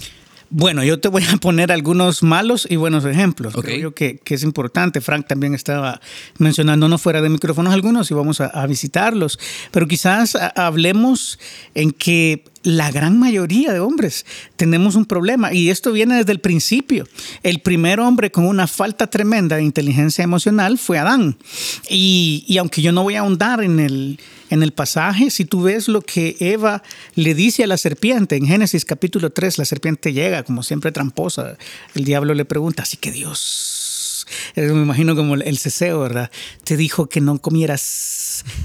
Bueno, 0.50 0.83
yo 0.83 0.99
te 0.99 1.09
voy 1.09 1.25
a 1.25 1.37
poner 1.37 1.71
algunos 1.71 2.23
malos 2.23 2.67
y 2.71 2.76
buenos 2.76 3.05
ejemplos. 3.05 3.55
Creo 3.55 3.95
que, 3.95 4.19
que, 4.19 4.35
es 4.35 4.43
importante. 4.43 5.00
Frank 5.00 5.26
también 5.26 5.55
estaba 5.55 6.00
mencionándonos 6.38 7.02
fuera 7.02 7.21
de 7.21 7.28
micrófonos 7.28 7.75
algunos 7.75 8.11
y 8.11 8.14
vamos 8.14 8.40
a, 8.40 8.67
visitarlos. 8.67 9.38
Pero 9.71 9.87
quizás 9.87 10.37
hablemos 10.57 11.38
en 11.75 11.90
que 11.90 12.45
la 12.62 12.90
gran 12.90 13.18
mayoría 13.18 13.72
de 13.72 13.80
hombres 13.80 14.26
tenemos 14.56 14.94
un 14.94 15.06
problema 15.06 15.52
y 15.52 15.70
esto 15.70 15.92
viene 15.92 16.16
desde 16.16 16.32
el 16.32 16.40
principio. 16.40 17.06
El 17.42 17.60
primer 17.60 18.00
hombre 18.00 18.30
con 18.30 18.44
una 18.46 18.66
falta 18.66 19.08
tremenda 19.08 19.56
de 19.56 19.62
inteligencia 19.62 20.24
emocional 20.24 20.78
fue 20.78 20.98
Adán. 20.98 21.36
Y, 21.88 22.44
y 22.46 22.58
aunque 22.58 22.82
yo 22.82 22.92
no 22.92 23.02
voy 23.02 23.14
a 23.14 23.20
ahondar 23.20 23.62
en 23.62 23.80
el, 23.80 24.18
en 24.50 24.62
el 24.62 24.72
pasaje, 24.72 25.30
si 25.30 25.44
tú 25.44 25.62
ves 25.62 25.88
lo 25.88 26.00
que 26.00 26.36
Eva 26.40 26.82
le 27.14 27.34
dice 27.34 27.64
a 27.64 27.66
la 27.66 27.76
serpiente 27.76 28.36
en 28.36 28.46
Génesis 28.46 28.84
capítulo 28.84 29.30
3, 29.30 29.58
la 29.58 29.64
serpiente 29.64 30.12
llega 30.12 30.42
como 30.42 30.62
siempre 30.62 30.92
tramposa. 30.92 31.56
El 31.94 32.04
diablo 32.04 32.34
le 32.34 32.44
pregunta, 32.44 32.82
así 32.82 32.96
que 32.96 33.12
Dios, 33.12 34.26
me 34.56 34.64
imagino 34.64 35.14
como 35.16 35.34
el 35.34 35.58
ceseo, 35.58 36.00
¿verdad? 36.00 36.30
Te 36.64 36.76
dijo 36.76 37.08
que 37.08 37.20
no 37.20 37.38
comieras 37.38 37.80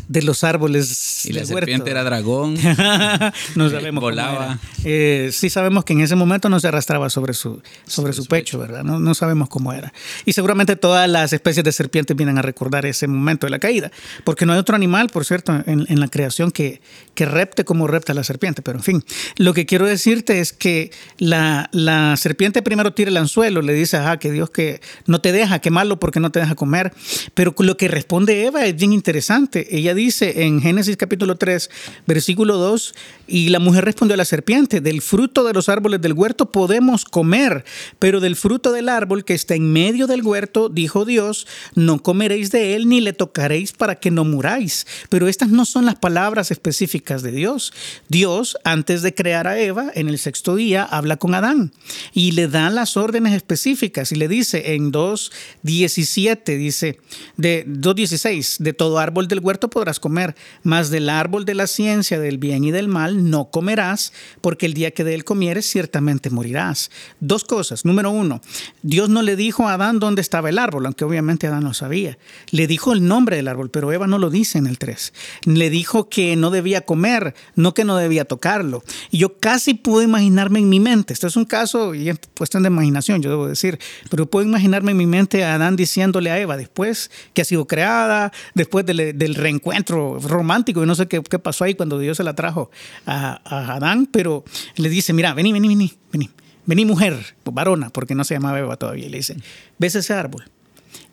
de 0.08 0.22
los 0.22 0.44
árboles. 0.44 1.26
Y 1.26 1.34
la 1.34 1.42
huerto. 1.42 1.54
serpiente 1.56 1.92
era 1.92 2.04
dragón. 2.04 2.54
no 3.56 3.70
sabemos 3.70 4.02
cómo 4.02 4.02
Volaba. 4.02 4.46
era. 4.46 4.60
Eh, 4.84 5.30
sí 5.32 5.50
sabemos 5.50 5.86
que 5.86 5.94
en 5.94 6.02
ese 6.02 6.16
momento 6.16 6.50
no 6.50 6.60
se 6.60 6.68
arrastraba 6.68 7.10
sobre 7.10 7.34
su, 7.34 7.62
sobre 7.88 8.14
su 8.14 8.26
pecho, 8.26 8.60
¿verdad? 8.60 8.84
No, 8.84 9.00
no 9.00 9.14
sabemos 9.14 9.50
cómo 9.50 9.74
era. 9.74 9.94
Y 10.26 10.34
seguramente 10.34 10.76
todas 10.76 11.10
las 11.10 11.34
especies 11.34 11.64
de 11.64 11.72
serpientes 11.72 12.16
vienen 12.16 12.38
a 12.38 12.42
recordar 12.42 12.86
ese 12.86 13.08
momento 13.08 13.46
de 13.48 13.52
la 13.52 13.60
caída, 13.60 13.92
porque 14.24 14.46
no 14.46 14.54
hay 14.54 14.60
otro 14.60 14.76
animal, 14.76 15.10
por 15.10 15.26
cierto, 15.26 15.54
en, 15.66 15.86
en 15.88 16.00
la 16.00 16.08
creación 16.08 16.52
que, 16.52 16.82
que 17.16 17.26
repte 17.26 17.66
como 17.66 17.88
repta 17.88 18.14
la 18.14 18.24
serpiente. 18.24 18.62
Pero 18.62 18.80
en 18.80 18.84
fin, 18.84 19.04
lo 19.38 19.54
que 19.54 19.66
quiero 19.66 19.86
decirte 19.86 20.40
es 20.40 20.54
que 20.54 20.92
la, 21.18 21.70
la 21.72 22.16
serpiente 22.18 22.62
primero 22.62 22.94
tira 22.94 23.10
el 23.10 23.18
anzuelo, 23.18 23.62
le 23.62 23.74
dice, 23.74 23.98
ah, 23.98 24.18
que 24.18 24.32
Dios 24.32 24.50
que 24.50 24.82
no 25.06 25.22
te 25.22 25.32
deja, 25.32 25.60
quemarlo 25.60 26.00
porque 26.00 26.20
no 26.20 26.32
te 26.32 26.40
deja 26.40 26.56
comer. 26.56 26.94
Pero 27.34 27.54
lo 27.60 27.78
que 27.78 27.88
responde 27.88 28.46
Eva 28.46 28.66
es 28.66 28.76
bien 28.76 28.94
interesante. 28.94 29.63
Ella 29.70 29.94
dice 29.94 30.44
en 30.44 30.62
Génesis 30.62 30.98
capítulo 30.98 31.36
3, 31.36 31.70
versículo 32.06 32.58
2, 32.58 32.94
y 33.28 33.50
la 33.50 33.60
mujer 33.60 33.86
respondió 33.86 34.14
a 34.14 34.18
la 34.18 34.26
serpiente, 34.26 34.82
del 34.82 35.02
fruto 35.02 35.44
de 35.44 35.54
los 35.54 35.70
árboles 35.70 36.02
del 36.02 36.14
huerto 36.14 36.52
podemos 36.52 37.06
comer, 37.06 37.66
pero 38.00 38.20
del 38.20 38.36
fruto 38.36 38.72
del 38.72 38.90
árbol 38.90 39.26
que 39.26 39.34
está 39.34 39.56
en 39.56 39.72
medio 39.72 40.08
del 40.08 40.24
huerto, 40.24 40.70
dijo 40.70 41.06
Dios, 41.06 41.48
no 41.76 42.02
comeréis 42.02 42.52
de 42.52 42.76
él 42.76 42.88
ni 42.88 43.02
le 43.02 43.14
tocaréis 43.14 43.72
para 43.72 43.96
que 43.96 44.12
no 44.12 44.26
muráis. 44.26 44.86
Pero 45.10 45.28
estas 45.28 45.50
no 45.50 45.66
son 45.66 45.86
las 45.86 45.96
palabras 45.96 46.52
específicas 46.52 47.22
de 47.22 47.32
Dios. 47.32 47.74
Dios, 48.10 48.58
antes 48.64 49.02
de 49.02 49.14
crear 49.14 49.48
a 49.48 49.60
Eva, 49.60 49.92
en 49.96 50.10
el 50.10 50.20
sexto 50.20 50.56
día, 50.56 50.84
habla 50.84 51.18
con 51.18 51.36
Adán 51.36 51.72
y 52.14 52.32
le 52.32 52.48
da 52.48 52.70
las 52.70 52.98
órdenes 52.98 53.34
específicas 53.34 54.12
y 54.12 54.16
le 54.16 54.28
dice 54.28 54.74
en 54.74 54.92
2.17, 54.92 56.58
dice, 56.58 57.00
de 57.38 57.66
2.16, 57.68 58.58
de 58.60 58.74
todo 58.74 59.00
árbol 59.00 59.28
del 59.28 59.40
huerto 59.40 59.53
podrás 59.60 60.00
comer, 60.00 60.36
mas 60.64 60.90
del 60.90 61.10
árbol 61.10 61.46
de 61.46 61.56
la 61.56 61.68
ciencia 61.68 62.20
del 62.20 62.38
bien 62.38 62.64
y 62.64 62.72
del 62.72 62.88
mal 62.88 63.30
no 63.30 63.46
comerás, 63.46 64.14
porque 64.42 64.66
el 64.66 64.74
día 64.74 64.92
que 64.92 65.04
de 65.04 65.16
él 65.16 65.24
comieres 65.24 65.70
ciertamente 65.70 66.30
morirás. 66.30 66.92
Dos 67.20 67.44
cosas. 67.44 67.86
Número 67.86 68.12
uno, 68.12 68.42
Dios 68.82 69.10
no 69.10 69.22
le 69.22 69.36
dijo 69.36 69.68
a 69.68 69.74
Adán 69.74 70.00
dónde 70.00 70.22
estaba 70.22 70.50
el 70.50 70.60
árbol, 70.60 70.86
aunque 70.86 71.06
obviamente 71.06 71.48
Adán 71.48 71.64
lo 71.64 71.74
sabía. 71.74 72.18
Le 72.52 72.68
dijo 72.68 72.94
el 72.94 73.08
nombre 73.08 73.36
del 73.36 73.48
árbol, 73.48 73.70
pero 73.70 73.92
Eva 73.92 74.08
no 74.08 74.18
lo 74.18 74.30
dice 74.30 74.58
en 74.58 74.68
el 74.68 74.78
3. 74.78 75.14
Le 75.46 75.70
dijo 75.70 76.10
que 76.10 76.36
no 76.36 76.52
debía 76.52 76.82
comer, 76.82 77.36
no 77.56 77.74
que 77.74 77.86
no 77.86 77.98
debía 77.98 78.26
tocarlo. 78.26 78.84
Y 79.12 79.20
yo 79.20 79.38
casi 79.40 79.74
puedo 79.74 80.02
imaginarme 80.02 80.60
en 80.60 80.70
mi 80.70 80.80
mente, 80.80 81.14
esto 81.14 81.28
es 81.28 81.36
un 81.36 81.46
caso 81.46 81.96
y 81.96 82.10
es 82.10 82.20
cuestión 82.38 82.64
de 82.64 82.68
imaginación, 82.68 83.22
yo 83.22 83.30
debo 83.30 83.48
decir, 83.48 83.80
pero 84.10 84.26
puedo 84.26 84.46
imaginarme 84.46 84.92
en 84.92 84.98
mi 84.98 85.06
mente 85.06 85.44
a 85.44 85.56
Adán 85.56 85.76
diciéndole 85.76 86.32
a 86.32 86.40
Eva, 86.40 86.58
después 86.58 87.12
que 87.34 87.42
ha 87.42 87.46
sido 87.46 87.68
creada, 87.68 88.32
después 88.54 88.86
del, 88.86 89.18
del 89.18 89.36
reencuentro 89.44 90.18
romántico, 90.20 90.82
y 90.84 90.88
no 90.88 90.96
sé 90.96 91.08
qué, 91.08 91.22
qué 91.22 91.38
pasó 91.40 91.64
ahí 91.66 91.76
cuando 91.76 92.00
Dios 92.00 92.18
se 92.18 92.24
la 92.24 92.34
trajo 92.34 92.72
a, 93.06 93.40
a 93.46 93.76
Adán, 93.76 94.08
pero 94.12 94.44
le 94.78 94.90
dice, 94.90 95.14
mira, 95.14 95.34
vení, 95.34 95.54
vení, 95.54 95.68
vení, 95.68 95.94
vení, 96.12 96.30
vení 96.66 96.86
mujer, 96.86 97.36
varona, 97.46 97.90
porque 97.92 98.16
no 98.16 98.24
se 98.24 98.34
llamaba 98.34 98.58
Eva 98.60 98.76
todavía, 98.78 99.06
y 99.06 99.10
le 99.10 99.18
dice, 99.18 99.36
¿ves 99.78 99.96
ese 99.96 100.14
árbol? 100.14 100.44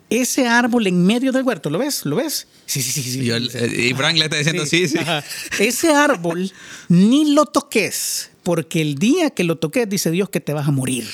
Ese 0.09 0.49
árbol 0.49 0.87
en 0.89 1.07
medio 1.07 1.31
del 1.31 1.45
huerto, 1.45 1.71
¿lo 1.71 1.79
ves? 1.79 2.05
¿Lo 2.05 2.17
ves? 2.17 2.49
Sí, 2.67 2.83
sí, 2.83 2.91
sí. 2.91 3.03
sí. 3.03 3.21
Y, 3.21 3.25
yo- 3.27 3.37
eh, 3.37 3.89
y 3.91 3.95
Frank 3.95 4.17
le 4.19 4.25
está 4.25 4.37
diciendo, 4.39 4.67
sí, 4.67 4.89
sí. 4.89 4.99
Ajá. 4.99 5.23
Ese 5.61 5.93
árbol 5.95 6.51
ni 6.89 7.33
lo 7.33 7.47
toques, 7.47 8.31
porque 8.43 8.81
el 8.81 8.97
día 8.97 9.31
que 9.31 9.45
lo 9.45 9.57
toques, 9.57 9.89
dice 9.89 10.11
Dios 10.11 10.29
que 10.29 10.41
te 10.41 10.53
vas 10.53 10.67
a 10.67 10.73
morir. 10.73 11.07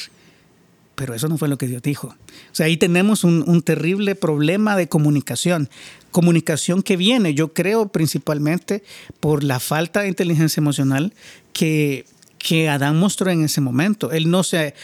Pero 0.97 1.15
eso 1.15 1.29
no 1.29 1.39
fue 1.39 1.49
lo 1.49 1.59
que 1.59 1.69
Dios 1.69 1.83
dijo. 1.83 2.09
O 2.09 2.55
sea, 2.55 2.67
ahí 2.67 2.77
tenemos 2.77 3.23
un, 3.23 3.45
un 3.47 3.63
terrible 3.63 4.17
problema 4.17 4.77
de 4.77 4.89
comunicación. 4.89 5.69
Comunicación 6.11 6.83
que 6.83 6.97
viene, 6.97 7.35
yo 7.35 7.53
creo, 7.53 7.89
principalmente 7.89 8.83
por 9.21 9.45
la 9.45 9.61
falta 9.61 10.01
de 10.01 10.09
inteligencia 10.09 10.61
emocional 10.61 11.13
que, 11.53 12.07
que 12.39 12.69
Adán 12.69 12.99
mostró 12.99 13.31
en 13.31 13.45
ese 13.45 13.61
momento. 13.61 14.11
Él 14.11 14.31
no 14.31 14.43
se... 14.43 14.75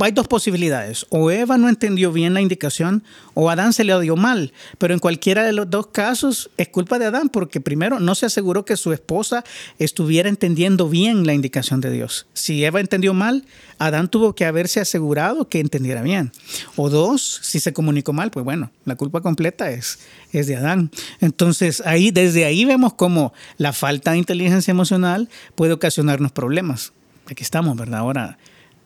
Hay 0.00 0.12
dos 0.12 0.28
posibilidades. 0.28 1.06
O 1.08 1.30
Eva 1.30 1.56
no 1.56 1.68
entendió 1.68 2.12
bien 2.12 2.34
la 2.34 2.40
indicación 2.40 3.02
o 3.34 3.50
Adán 3.50 3.72
se 3.72 3.84
le 3.84 3.98
dio 4.00 4.16
mal. 4.16 4.52
Pero 4.76 4.92
en 4.92 5.00
cualquiera 5.00 5.44
de 5.44 5.52
los 5.52 5.70
dos 5.70 5.88
casos 5.88 6.50
es 6.56 6.68
culpa 6.68 6.98
de 6.98 7.06
Adán 7.06 7.30
porque 7.30 7.60
primero 7.60 7.98
no 7.98 8.14
se 8.14 8.26
aseguró 8.26 8.64
que 8.64 8.76
su 8.76 8.92
esposa 8.92 9.44
estuviera 9.78 10.28
entendiendo 10.28 10.88
bien 10.88 11.26
la 11.26 11.32
indicación 11.32 11.80
de 11.80 11.90
Dios. 11.90 12.26
Si 12.34 12.64
Eva 12.64 12.80
entendió 12.80 13.14
mal, 13.14 13.46
Adán 13.78 14.08
tuvo 14.08 14.34
que 14.34 14.44
haberse 14.44 14.80
asegurado 14.80 15.48
que 15.48 15.60
entendiera 15.60 16.02
bien. 16.02 16.32
O 16.76 16.90
dos, 16.90 17.40
si 17.42 17.58
se 17.58 17.72
comunicó 17.72 18.12
mal, 18.12 18.30
pues 18.30 18.44
bueno, 18.44 18.70
la 18.84 18.96
culpa 18.96 19.22
completa 19.22 19.70
es, 19.70 20.00
es 20.32 20.46
de 20.46 20.56
Adán. 20.56 20.90
Entonces, 21.20 21.82
ahí, 21.86 22.10
desde 22.10 22.44
ahí 22.44 22.64
vemos 22.64 22.94
cómo 22.94 23.32
la 23.56 23.72
falta 23.72 24.12
de 24.12 24.18
inteligencia 24.18 24.70
emocional 24.70 25.28
puede 25.54 25.72
ocasionarnos 25.72 26.32
problemas. 26.32 26.92
Aquí 27.26 27.42
estamos, 27.42 27.76
¿verdad? 27.76 28.00
Ahora, 28.00 28.38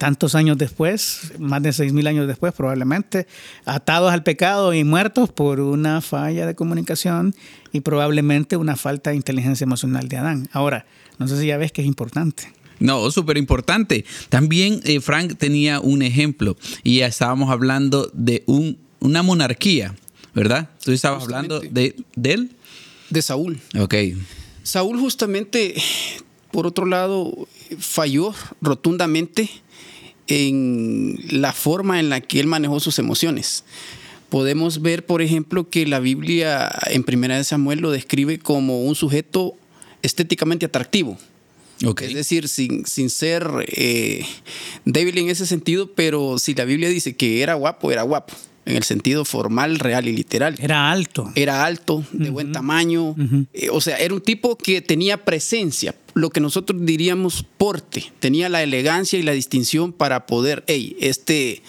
tantos 0.02 0.34
años 0.34 0.58
después, 0.58 1.32
más 1.38 1.62
de 1.62 1.70
6.000 1.70 2.08
años 2.08 2.26
después 2.26 2.52
probablemente, 2.52 3.28
atados 3.64 4.12
al 4.12 4.24
pecado 4.24 4.74
y 4.74 4.82
muertos 4.82 5.30
por 5.30 5.60
una 5.60 6.00
falla 6.00 6.44
de 6.44 6.56
comunicación 6.56 7.36
y 7.72 7.82
probablemente 7.82 8.56
una 8.56 8.74
falta 8.74 9.10
de 9.10 9.16
inteligencia 9.16 9.62
emocional 9.62 10.08
de 10.08 10.16
Adán. 10.16 10.48
Ahora, 10.50 10.86
no 11.20 11.28
sé 11.28 11.38
si 11.38 11.46
ya 11.46 11.56
ves 11.56 11.70
que 11.70 11.82
es 11.82 11.86
importante. 11.86 12.52
No, 12.80 13.08
súper 13.12 13.38
importante. 13.38 14.04
También 14.28 14.80
eh, 14.82 15.00
Frank 15.00 15.36
tenía 15.38 15.78
un 15.78 16.02
ejemplo 16.02 16.56
y 16.82 16.96
ya 16.96 17.06
estábamos 17.06 17.52
hablando 17.52 18.10
de 18.12 18.42
un, 18.46 18.78
una 18.98 19.22
monarquía, 19.22 19.94
¿verdad? 20.34 20.68
Tú 20.84 20.90
estabas 20.90 21.22
hablando 21.22 21.60
de, 21.60 21.94
de 22.16 22.32
él. 22.32 22.56
De 23.08 23.22
Saúl. 23.22 23.60
Ok. 23.78 23.94
Saúl 24.64 24.98
justamente, 24.98 25.80
por 26.50 26.66
otro 26.66 26.86
lado, 26.86 27.46
falló 27.78 28.34
rotundamente 28.60 29.48
en 30.28 31.18
la 31.28 31.52
forma 31.52 32.00
en 32.00 32.08
la 32.08 32.20
que 32.20 32.40
él 32.40 32.46
manejó 32.46 32.80
sus 32.80 32.98
emociones. 32.98 33.64
Podemos 34.28 34.80
ver, 34.80 35.04
por 35.04 35.20
ejemplo, 35.20 35.68
que 35.68 35.86
la 35.86 36.00
Biblia 36.00 36.70
en 36.86 37.04
Primera 37.04 37.36
de 37.36 37.44
Samuel 37.44 37.80
lo 37.80 37.90
describe 37.90 38.38
como 38.38 38.84
un 38.84 38.94
sujeto 38.94 39.54
estéticamente 40.02 40.66
atractivo. 40.66 41.18
Es 42.00 42.14
decir, 42.14 42.48
sin, 42.48 42.86
sin 42.86 43.10
ser 43.10 43.44
eh, 43.66 44.24
débil 44.84 45.18
en 45.18 45.28
ese 45.28 45.46
sentido, 45.46 45.92
pero 45.92 46.38
si 46.38 46.54
la 46.54 46.64
Biblia 46.64 46.88
dice 46.88 47.16
que 47.16 47.42
era 47.42 47.54
guapo, 47.54 47.90
era 47.90 48.02
guapo, 48.02 48.34
en 48.64 48.76
el 48.76 48.82
sentido 48.84 49.24
formal, 49.24 49.78
real 49.78 50.06
y 50.08 50.12
literal. 50.12 50.54
Era 50.58 50.90
alto. 50.90 51.32
Era 51.34 51.64
alto, 51.64 52.04
de 52.12 52.30
buen 52.30 52.52
tamaño, 52.52 53.14
eh, 53.52 53.70
o 53.70 53.80
sea, 53.80 53.96
era 53.96 54.14
un 54.14 54.20
tipo 54.20 54.56
que 54.56 54.80
tenía 54.82 55.24
presencia, 55.24 55.94
lo 56.14 56.30
que 56.30 56.40
nosotros 56.40 56.84
diríamos 56.84 57.44
porte, 57.56 58.12
tenía 58.20 58.48
la 58.48 58.62
elegancia 58.62 59.18
y 59.18 59.22
la 59.22 59.32
distinción 59.32 59.92
para 59.92 60.26
poder, 60.26 60.62
hey, 60.66 60.96
este 61.00 61.62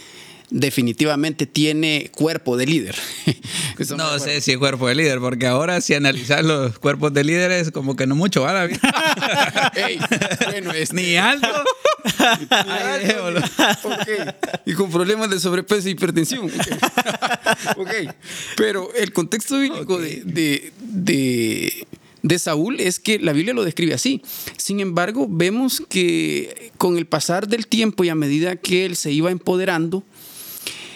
definitivamente 0.49 1.47
tiene 1.47 2.11
cuerpo 2.13 2.57
de 2.57 2.65
líder. 2.67 2.95
No 3.97 4.19
sé 4.19 4.39
si 4.39 4.51
es 4.51 4.57
cuerpo 4.59 4.87
de 4.87 4.93
líder, 4.93 5.19
porque 5.19 5.47
ahora 5.47 5.81
si 5.81 5.95
analizas 5.95 6.43
los 6.45 6.77
cuerpos 6.77 7.11
de 7.11 7.23
líderes, 7.23 7.71
como 7.71 7.95
que 7.95 8.05
no 8.05 8.15
mucho, 8.15 8.43
¿vale? 8.43 8.79
Ey, 9.75 9.99
bueno, 10.45 10.71
este- 10.75 10.95
Ni 10.95 11.15
alto. 11.17 11.47
Ay, 12.49 12.99
dejémoslo. 13.05 13.39
Ok. 13.83 14.35
Y 14.65 14.73
con 14.73 14.91
problemas 14.91 15.29
de 15.29 15.39
sobrepeso 15.39 15.87
e 15.87 15.91
hipertensión. 15.91 16.45
Ok. 16.45 17.77
Ok. 17.77 17.91
Pero 18.57 18.93
el 18.95 19.13
contexto 19.13 19.59
bíblico 19.59 19.97
de, 19.99 20.21
de- 20.25 20.73
de- 20.79 21.87
de 22.21 22.39
Saúl 22.39 22.79
es 22.79 22.99
que 22.99 23.19
la 23.19 23.33
Biblia 23.33 23.53
lo 23.53 23.63
describe 23.65 23.93
así. 23.93 24.21
Sin 24.57 24.79
embargo, 24.79 25.27
vemos 25.29 25.81
que 25.89 26.71
con 26.77 26.97
el 26.97 27.05
pasar 27.05 27.47
del 27.47 27.67
tiempo 27.67 28.03
y 28.03 28.09
a 28.09 28.15
medida 28.15 28.55
que 28.55 28.85
él 28.85 28.95
se 28.95 29.11
iba 29.11 29.29
empoderando, 29.31 30.03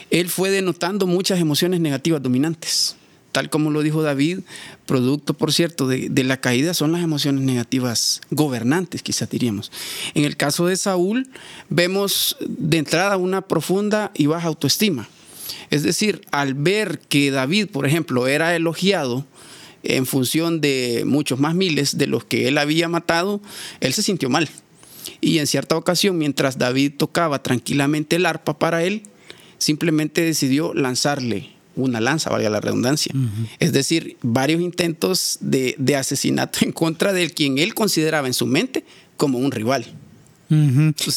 él 0.10 0.30
fue 0.30 0.50
denotando 0.52 1.06
muchas 1.08 1.40
emociones 1.40 1.80
negativas 1.82 2.22
dominantes. 2.24 2.97
Tal 3.32 3.50
como 3.50 3.70
lo 3.70 3.84
dijo 3.84 4.02
David, 4.02 4.40
producto, 4.86 5.34
por 5.34 5.54
cierto, 5.54 5.88
de, 5.88 6.24
la 6.24 6.42
caída 6.42 6.74
son 6.74 6.92
las 6.92 7.04
emociones 7.04 7.44
negativas 7.44 8.22
gobernantes, 8.32 9.04
quizás 9.04 9.30
diríamos. 9.30 9.72
En 10.16 10.26
el 10.26 10.38
caso 10.38 10.66
de 10.66 10.76
Saúl, 10.76 11.28
vemos 11.70 12.38
de 12.40 12.78
entrada 12.78 13.18
una 13.18 13.42
profunda 13.42 14.12
y 14.16 14.26
baja 14.26 14.48
autoestima. 14.48 15.08
Es 15.70 15.84
decir, 15.84 16.22
al 16.32 16.54
ver 16.54 17.00
que 17.00 17.32
David, 17.32 17.68
por 17.68 17.86
ejemplo, 17.86 18.28
era 18.28 18.56
elogiado 18.56 19.26
en 19.84 20.06
función 20.06 20.60
de 20.60 21.04
muchos 21.06 21.40
más 21.40 21.54
miles 21.54 21.98
de 21.98 22.08
los 22.08 22.24
que 22.24 22.48
él 22.48 22.58
había 22.58 22.88
matado, 22.88 23.42
él 23.80 23.94
se 23.94 24.04
sintió 24.04 24.30
mal. 24.30 24.50
Y 25.22 25.40
en 25.40 25.48
cierta 25.48 25.78
ocasión, 25.78 26.18
mientras 26.18 26.58
David 26.58 26.94
tocaba 26.98 27.44
tranquilamente 27.44 28.18
el 28.18 28.26
arpa 28.26 28.58
para 28.58 28.84
él, 28.84 29.04
simplemente 29.58 30.22
decidió 30.22 30.74
lanzarle 30.74 31.57
una 31.78 32.02
lanza, 32.02 32.30
valga 32.30 32.50
la 32.50 32.60
redundancia. 32.60 33.14
Es 33.60 33.72
decir, 33.72 34.18
varios 34.22 34.62
intentos 34.62 35.38
de, 35.42 35.76
de 35.78 35.96
asesinato 35.96 36.60
en 36.62 36.72
contra 36.72 37.14
de 37.14 37.30
quien 37.30 37.58
él 37.58 37.74
consideraba 37.74 38.28
en 38.28 38.34
su 38.34 38.46
mente 38.46 38.84
como 39.16 39.38
un 39.38 39.52
rival. 39.52 39.86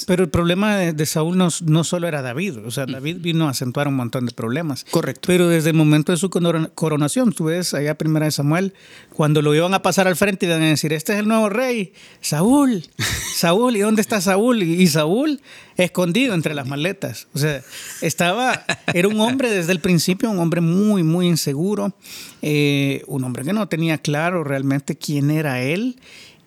Pero 0.06 0.24
el 0.24 0.30
problema 0.30 0.76
de, 0.76 1.06
Saúl 1.06 1.38
no, 1.38 1.48
no, 1.64 1.84
solo 1.84 2.08
era 2.08 2.22
David, 2.22 2.58
o 2.66 2.70
sea, 2.70 2.86
David 2.86 3.18
vino 3.20 3.46
a 3.46 3.50
acentuar 3.50 3.86
un 3.88 3.94
montón 3.94 4.26
de 4.26 4.32
problemas. 4.32 4.84
Correcto. 4.90 5.26
Pero 5.26 5.48
desde 5.48 5.70
el 5.70 5.76
momento 5.76 6.12
de 6.12 6.18
su 6.18 6.30
coronación, 6.30 7.32
tú 7.32 7.44
ves 7.44 7.74
allá 7.74 7.96
primera 7.96 8.26
de 8.26 8.32
Samuel, 8.32 8.74
cuando 9.14 9.42
lo 9.42 9.54
iban 9.54 9.74
a 9.74 9.82
pasar 9.82 10.08
al 10.08 10.16
frente 10.16 10.46
y 10.46 10.48
iban 10.48 10.62
a 10.62 10.66
decir, 10.66 10.92
este 10.92 11.12
es 11.12 11.20
el 11.20 11.28
nuevo 11.28 11.48
rey, 11.48 11.92
Saúl, 12.20 12.84
Saúl, 13.34 13.76
¿y 13.76 13.80
dónde 13.80 14.02
está 14.02 14.20
Saúl? 14.20 14.62
Y, 14.62 14.86
Saúl 14.88 15.40
escondido 15.76 16.34
entre 16.34 16.54
las 16.54 16.66
maletas. 16.66 17.28
O 17.32 17.38
sea, 17.38 17.62
estaba, 18.02 18.64
era 18.92 19.08
un 19.08 19.20
hombre 19.20 19.50
desde 19.50 19.72
el 19.72 19.80
principio, 19.80 20.30
un 20.30 20.38
hombre 20.38 20.60
muy, 20.60 21.02
muy 21.02 21.26
inseguro, 21.26 21.94
eh, 22.42 23.02
un 23.06 23.24
hombre 23.24 23.44
que 23.44 23.52
no 23.52 23.68
tenía 23.68 23.98
claro 23.98 24.44
realmente 24.44 24.96
quién 24.96 25.30
era 25.30 25.62
él 25.62 25.96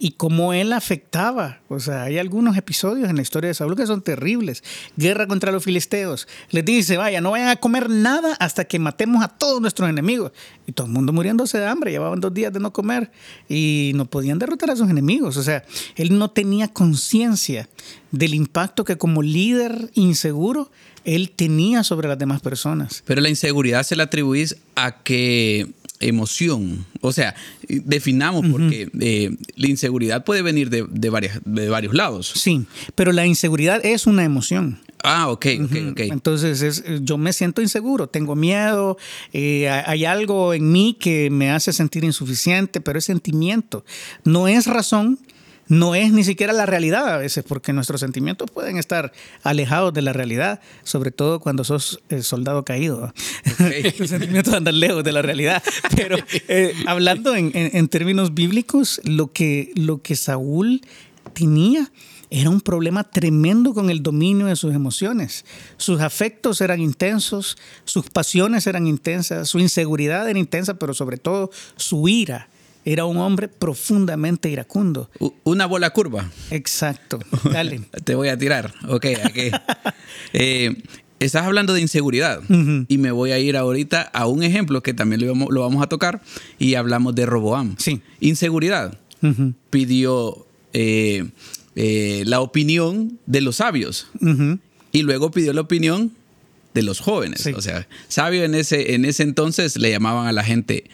y 0.03 0.11
cómo 0.11 0.51
él 0.51 0.73
afectaba. 0.73 1.61
O 1.69 1.79
sea, 1.79 2.03
hay 2.03 2.17
algunos 2.17 2.57
episodios 2.57 3.09
en 3.09 3.15
la 3.15 3.21
historia 3.21 3.47
de 3.47 3.53
Saúl 3.53 3.77
que 3.77 3.87
son 3.87 4.01
terribles. 4.01 4.61
Guerra 4.97 5.27
contra 5.27 5.49
los 5.53 5.63
filisteos. 5.63 6.27
Les 6.49 6.65
dice, 6.65 6.97
vaya, 6.97 7.21
no 7.21 7.31
vayan 7.31 7.47
a 7.47 7.55
comer 7.55 7.89
nada 7.89 8.35
hasta 8.41 8.65
que 8.65 8.79
matemos 8.79 9.23
a 9.23 9.29
todos 9.29 9.61
nuestros 9.61 9.89
enemigos. 9.89 10.33
Y 10.67 10.73
todo 10.73 10.87
el 10.87 10.93
mundo 10.93 11.13
muriéndose 11.13 11.57
de 11.57 11.67
hambre. 11.67 11.91
Llevaban 11.91 12.19
dos 12.19 12.33
días 12.33 12.51
de 12.51 12.59
no 12.59 12.73
comer 12.73 13.11
y 13.47 13.93
no 13.95 14.03
podían 14.03 14.39
derrotar 14.39 14.71
a 14.71 14.75
sus 14.75 14.89
enemigos. 14.89 15.37
O 15.37 15.43
sea, 15.43 15.63
él 15.95 16.17
no 16.17 16.31
tenía 16.31 16.67
conciencia 16.67 17.69
del 18.11 18.33
impacto 18.33 18.83
que 18.83 18.97
como 18.97 19.21
líder 19.21 19.89
inseguro 19.93 20.69
él 21.05 21.31
tenía 21.31 21.85
sobre 21.85 22.09
las 22.09 22.19
demás 22.19 22.41
personas. 22.41 23.03
Pero 23.05 23.21
la 23.21 23.29
inseguridad 23.29 23.83
se 23.83 23.95
la 23.95 24.03
atribuís 24.03 24.57
a 24.75 25.01
que 25.01 25.71
emoción. 26.03 26.85
O 27.01 27.11
sea, 27.11 27.35
definamos 27.67 28.45
porque 28.51 28.89
eh, 28.99 29.35
la 29.55 29.67
inseguridad 29.67 30.23
puede 30.23 30.41
venir 30.41 30.69
de, 30.69 30.85
de, 30.89 31.09
varias, 31.09 31.39
de 31.45 31.69
varios 31.69 31.93
lados. 31.93 32.31
Sí, 32.35 32.65
pero 32.95 33.11
la 33.11 33.25
inseguridad 33.25 33.85
es 33.85 34.07
una 34.07 34.23
emoción. 34.23 34.79
Ah, 35.03 35.29
ok, 35.29 35.45
ok, 35.65 35.75
ok. 35.91 35.99
Entonces, 35.99 36.61
es, 36.61 36.83
yo 37.01 37.17
me 37.17 37.33
siento 37.33 37.61
inseguro, 37.61 38.07
tengo 38.07 38.35
miedo, 38.35 38.97
eh, 39.33 39.69
hay 39.69 40.05
algo 40.05 40.53
en 40.53 40.71
mí 40.71 40.95
que 40.97 41.29
me 41.29 41.51
hace 41.51 41.73
sentir 41.73 42.05
insuficiente, 42.05 42.79
pero 42.79 42.99
es 42.99 43.05
sentimiento. 43.05 43.83
No 44.23 44.47
es 44.47 44.65
razón 44.65 45.19
no 45.67 45.95
es 45.95 46.11
ni 46.11 46.23
siquiera 46.23 46.53
la 46.53 46.65
realidad 46.65 47.07
a 47.07 47.17
veces, 47.17 47.43
porque 47.47 47.73
nuestros 47.73 48.01
sentimientos 48.01 48.51
pueden 48.51 48.77
estar 48.77 49.11
alejados 49.43 49.93
de 49.93 50.01
la 50.01 50.13
realidad, 50.13 50.59
sobre 50.83 51.11
todo 51.11 51.39
cuando 51.39 51.63
sos 51.63 52.01
el 52.09 52.19
eh, 52.19 52.23
soldado 52.23 52.63
caído. 52.65 53.13
Tus 53.97 54.09
sentimientos 54.09 54.53
andan 54.53 54.79
lejos 54.79 55.03
de 55.03 55.11
la 55.11 55.21
realidad. 55.21 55.63
Pero 55.95 56.17
eh, 56.47 56.73
hablando 56.85 57.35
en, 57.35 57.87
términos 57.87 58.33
bíblicos, 58.33 59.01
lo 59.03 59.31
que, 59.31 59.71
lo 59.75 60.01
que 60.01 60.15
Saúl 60.15 60.81
tenía 61.33 61.91
era 62.29 62.49
un 62.49 62.61
problema 62.61 63.03
tremendo 63.03 63.73
con 63.75 63.91
el 63.91 64.01
dominio 64.01 64.47
de 64.47 64.55
sus 64.55 64.73
emociones. 64.73 65.45
Sus 65.77 66.01
afectos 66.01 66.61
eran 66.61 66.81
intensos, 66.81 67.57
sus 67.85 68.09
pasiones 68.09 68.65
eran 68.65 68.87
intensas, 68.87 69.47
su 69.47 69.59
inseguridad 69.59 70.27
era 70.27 70.39
intensa, 70.39 70.73
pero 70.79 70.95
sobre 70.95 71.17
todo 71.17 71.51
su 71.75 72.07
ira 72.07 72.49
era 72.85 73.05
un 73.05 73.17
hombre 73.17 73.47
profundamente 73.47 74.49
iracundo. 74.49 75.09
Una 75.43 75.65
bola 75.65 75.91
curva. 75.91 76.29
Exacto. 76.51 77.19
Dale. 77.51 77.81
Te 78.03 78.15
voy 78.15 78.29
a 78.29 78.37
tirar. 78.37 78.73
Ok, 78.87 79.05
aquí. 79.23 79.51
Eh, 80.31 80.75
estás 81.19 81.43
hablando 81.43 81.73
de 81.73 81.81
inseguridad 81.81 82.41
y 82.87 82.97
me 82.97 83.11
voy 83.11 83.31
a 83.31 83.39
ir 83.39 83.55
ahorita 83.57 84.01
a 84.01 84.27
un 84.27 84.43
ejemplo 84.43 84.81
que 84.81 84.93
también 84.93 85.21
lo 85.25 85.61
vamos, 85.61 85.83
a 85.83 85.87
tocar 85.87 86.21
y 86.59 86.75
hablamos 86.75 87.15
de 87.15 87.25
Roboam. 87.25 87.75
Sí. 87.77 88.01
Inseguridad. 88.19 88.99
Pidió 89.69 90.47
eh, 90.73 91.29
eh, 91.75 92.23
la 92.25 92.41
opinión 92.41 93.19
de 93.25 93.41
los 93.41 93.57
sabios 93.57 94.07
y 94.91 95.01
luego 95.03 95.31
pidió 95.31 95.53
la 95.53 95.61
opinión 95.61 96.11
de 96.73 96.83
los 96.83 96.99
jóvenes. 96.99 97.45
O 97.55 97.61
sea, 97.61 97.87
sabio 98.07 98.43
en 98.43 98.55
ese, 98.55 98.93
en 98.93 99.05
ese 99.05 99.23
entonces 99.23 99.77
le 99.77 99.91
llamaban 99.91 100.27
a 100.27 100.31
la 100.31 100.43
gente 100.43 100.85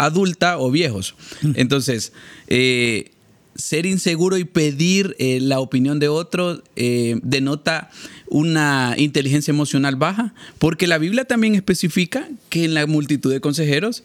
adulta 0.00 0.58
o 0.58 0.70
viejos. 0.70 1.14
Entonces, 1.54 2.12
eh, 2.48 3.12
ser 3.54 3.84
inseguro 3.84 4.38
y 4.38 4.44
pedir 4.44 5.14
eh, 5.18 5.38
la 5.40 5.60
opinión 5.60 5.98
de 5.98 6.08
otro 6.08 6.62
eh, 6.76 7.20
denota 7.22 7.90
una 8.28 8.94
inteligencia 8.96 9.52
emocional 9.52 9.96
baja, 9.96 10.34
porque 10.58 10.86
la 10.86 10.98
Biblia 10.98 11.26
también 11.26 11.54
especifica 11.54 12.28
que 12.48 12.64
en 12.64 12.74
la 12.74 12.86
multitud 12.86 13.30
de 13.30 13.40
consejeros... 13.40 14.02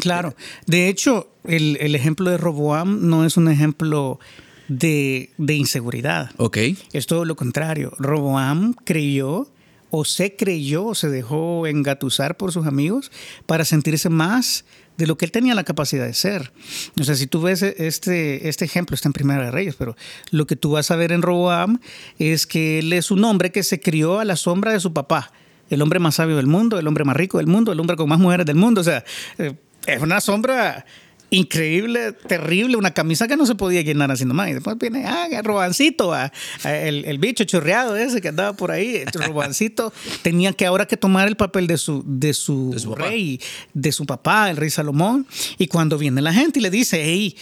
Claro, 0.00 0.36
de 0.66 0.88
hecho, 0.88 1.28
el, 1.44 1.94
ejemplo 1.94 2.30
de 2.30 2.36
Roboam 2.36 3.08
no 3.08 3.24
es 3.24 3.36
un 3.36 3.48
ejemplo 3.48 4.20
de, 4.68 5.30
de, 5.38 5.54
inseguridad. 5.54 6.30
Ok. 6.36 6.58
Es 6.92 7.06
todo 7.06 7.24
lo 7.24 7.34
contrario. 7.34 7.92
Roboam 7.98 8.74
creyó 8.84 9.48
o 9.90 10.04
se 10.04 10.36
creyó 10.36 10.86
o 10.86 10.94
se 10.94 11.08
dejó 11.08 11.66
engatusar 11.66 12.36
por 12.36 12.52
sus 12.52 12.66
amigos 12.66 13.10
para 13.46 13.64
sentirse 13.64 14.08
más 14.08 14.64
de 14.98 15.06
lo 15.06 15.16
que 15.16 15.24
él 15.24 15.30
tenía 15.30 15.54
la 15.54 15.64
capacidad 15.64 16.04
de 16.04 16.12
ser. 16.12 16.52
O 17.00 17.04
sea, 17.04 17.14
si 17.14 17.26
tú 17.26 17.40
ves 17.40 17.62
este, 17.62 18.48
este 18.48 18.64
ejemplo, 18.64 18.94
está 18.94 19.08
en 19.08 19.12
Primera 19.12 19.44
de 19.44 19.50
Reyes, 19.52 19.76
pero 19.78 19.96
lo 20.32 20.46
que 20.46 20.56
tú 20.56 20.72
vas 20.72 20.90
a 20.90 20.96
ver 20.96 21.12
en 21.12 21.22
Roboam 21.22 21.78
es 22.18 22.46
que 22.46 22.80
él 22.80 22.92
es 22.92 23.10
un 23.10 23.24
hombre 23.24 23.52
que 23.52 23.62
se 23.62 23.80
crió 23.80 24.18
a 24.18 24.24
la 24.24 24.36
sombra 24.36 24.72
de 24.72 24.80
su 24.80 24.92
papá, 24.92 25.32
el 25.70 25.80
hombre 25.82 26.00
más 26.00 26.16
sabio 26.16 26.36
del 26.36 26.48
mundo, 26.48 26.78
el 26.78 26.86
hombre 26.86 27.04
más 27.04 27.16
rico 27.16 27.38
del 27.38 27.46
mundo, 27.46 27.72
el 27.72 27.78
hombre 27.78 27.96
con 27.96 28.08
más 28.08 28.18
mujeres 28.18 28.44
del 28.44 28.56
mundo. 28.56 28.80
O 28.80 28.84
sea, 28.84 29.04
eh, 29.38 29.54
es 29.86 30.02
una 30.02 30.20
sombra 30.20 30.84
increíble, 31.30 32.12
terrible, 32.12 32.76
una 32.76 32.92
camisa 32.92 33.28
que 33.28 33.36
no 33.36 33.46
se 33.46 33.54
podía 33.54 33.82
llenar 33.82 34.10
haciendo 34.10 34.34
más. 34.34 34.48
Y 34.48 34.54
después 34.54 34.76
viene, 34.78 35.04
ah, 35.06 35.28
el 35.30 35.44
Robancito, 35.44 36.12
ah, 36.12 36.32
el, 36.64 37.18
bicho 37.18 37.44
chorreado 37.44 37.96
ese 37.96 38.20
que 38.20 38.28
andaba 38.28 38.54
por 38.54 38.70
ahí. 38.70 38.96
El 38.96 39.12
Robancito 39.12 39.92
tenía 40.22 40.52
que 40.52 40.66
ahora 40.66 40.86
que 40.86 40.96
tomar 40.96 41.28
el 41.28 41.36
papel 41.36 41.66
de 41.66 41.78
su, 41.78 42.02
de 42.06 42.32
su, 42.34 42.72
rey, 42.96 43.40
de 43.74 43.92
su 43.92 44.06
papá, 44.06 44.50
el 44.50 44.56
rey 44.56 44.70
Salomón. 44.70 45.26
Y 45.58 45.66
cuando 45.66 45.98
viene 45.98 46.22
la 46.22 46.32
gente 46.32 46.58
y 46.58 46.62
le 46.62 46.70
dice, 46.70 47.02
hey, 47.04 47.36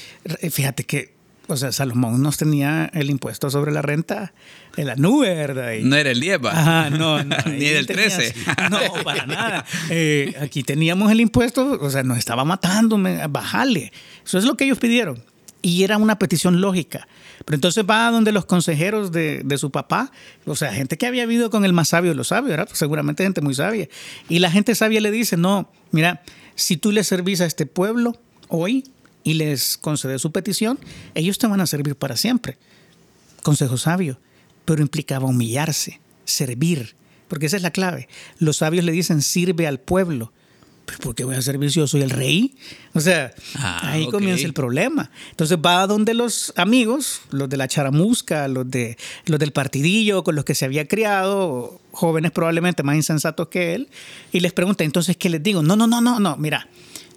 fíjate 0.50 0.84
que 0.84 1.15
o 1.48 1.56
sea, 1.56 1.72
Salomón 1.72 2.22
nos 2.22 2.36
tenía 2.36 2.90
el 2.92 3.10
impuesto 3.10 3.50
sobre 3.50 3.72
la 3.72 3.82
renta 3.82 4.32
de 4.76 4.84
la 4.84 4.96
nube, 4.96 5.34
¿verdad? 5.34 5.72
no 5.82 5.96
era 5.96 6.10
el 6.10 6.20
10, 6.20 6.40
Ajá, 6.44 6.90
no, 6.90 7.22
Ni 7.46 7.66
el 7.66 7.86
13. 7.86 8.34
no, 8.70 8.78
para 9.04 9.26
nada. 9.26 9.64
Eh, 9.90 10.34
aquí 10.40 10.62
teníamos 10.62 11.10
el 11.12 11.20
impuesto, 11.20 11.78
o 11.80 11.90
sea, 11.90 12.02
nos 12.02 12.18
estaba 12.18 12.44
matando, 12.44 12.98
bajale. 13.30 13.92
Eso 14.24 14.38
es 14.38 14.44
lo 14.44 14.56
que 14.56 14.64
ellos 14.64 14.78
pidieron. 14.78 15.22
Y 15.62 15.82
era 15.82 15.96
una 15.96 16.18
petición 16.18 16.60
lógica. 16.60 17.08
Pero 17.44 17.54
entonces 17.54 17.84
va 17.88 18.08
a 18.08 18.10
donde 18.10 18.32
los 18.32 18.44
consejeros 18.44 19.12
de, 19.12 19.42
de, 19.44 19.58
su 19.58 19.70
papá, 19.70 20.10
o 20.44 20.56
sea, 20.56 20.72
gente 20.72 20.96
que 20.96 21.06
había 21.06 21.26
vivido 21.26 21.50
con 21.50 21.64
el 21.64 21.72
más 21.72 21.88
sabio 21.88 22.10
de 22.10 22.16
los 22.16 22.28
sabios, 22.28 22.50
¿verdad? 22.50 22.68
seguramente 22.72 23.22
gente 23.22 23.40
muy 23.40 23.54
sabia. 23.54 23.88
Y 24.28 24.38
la 24.40 24.50
gente 24.50 24.74
sabia 24.74 25.00
le 25.00 25.10
dice, 25.10 25.36
no, 25.36 25.70
mira, 25.90 26.22
si 26.54 26.76
tú 26.76 26.92
le 26.92 27.04
servís 27.04 27.40
a 27.40 27.46
este 27.46 27.66
pueblo 27.66 28.16
hoy, 28.48 28.84
y 29.26 29.34
les 29.34 29.76
concede 29.76 30.20
su 30.20 30.30
petición, 30.30 30.78
ellos 31.16 31.36
te 31.36 31.48
van 31.48 31.60
a 31.60 31.66
servir 31.66 31.96
para 31.96 32.16
siempre. 32.16 32.58
Consejo 33.42 33.76
sabio, 33.76 34.20
pero 34.64 34.82
implicaba 34.82 35.26
humillarse, 35.26 36.00
servir, 36.24 36.94
porque 37.26 37.46
esa 37.46 37.56
es 37.56 37.62
la 37.62 37.72
clave. 37.72 38.08
Los 38.38 38.58
sabios 38.58 38.84
le 38.84 38.92
dicen, 38.92 39.22
sirve 39.22 39.66
al 39.66 39.80
pueblo. 39.80 40.32
¿Pero 40.84 40.98
por 41.00 41.16
qué 41.16 41.24
voy 41.24 41.34
a 41.34 41.42
servir 41.42 41.72
si 41.72 41.80
yo 41.80 41.88
soy 41.88 42.02
el 42.02 42.10
rey? 42.10 42.54
O 42.94 43.00
sea, 43.00 43.34
ah, 43.56 43.90
ahí 43.90 44.06
comienza 44.06 44.46
el 44.46 44.52
problema. 44.52 45.10
Entonces 45.30 45.58
va 45.58 45.82
a 45.82 45.88
donde 45.88 46.14
los 46.14 46.52
amigos, 46.54 47.22
los 47.32 47.48
de 47.48 47.56
la 47.56 47.66
charamusca, 47.66 48.46
los, 48.46 48.70
de, 48.70 48.96
los 49.24 49.40
del 49.40 49.50
partidillo 49.50 50.22
con 50.22 50.36
los 50.36 50.44
que 50.44 50.54
se 50.54 50.64
había 50.64 50.86
criado, 50.86 51.80
jóvenes 51.90 52.30
probablemente 52.30 52.84
más 52.84 52.94
insensatos 52.94 53.48
que 53.48 53.74
él, 53.74 53.88
y 54.30 54.38
les 54.38 54.52
pregunta, 54.52 54.84
entonces, 54.84 55.16
¿qué 55.16 55.28
les 55.30 55.42
digo? 55.42 55.64
No, 55.64 55.74
no, 55.74 55.88
no, 55.88 56.00
no, 56.00 56.20
no, 56.20 56.36
mira, 56.36 56.68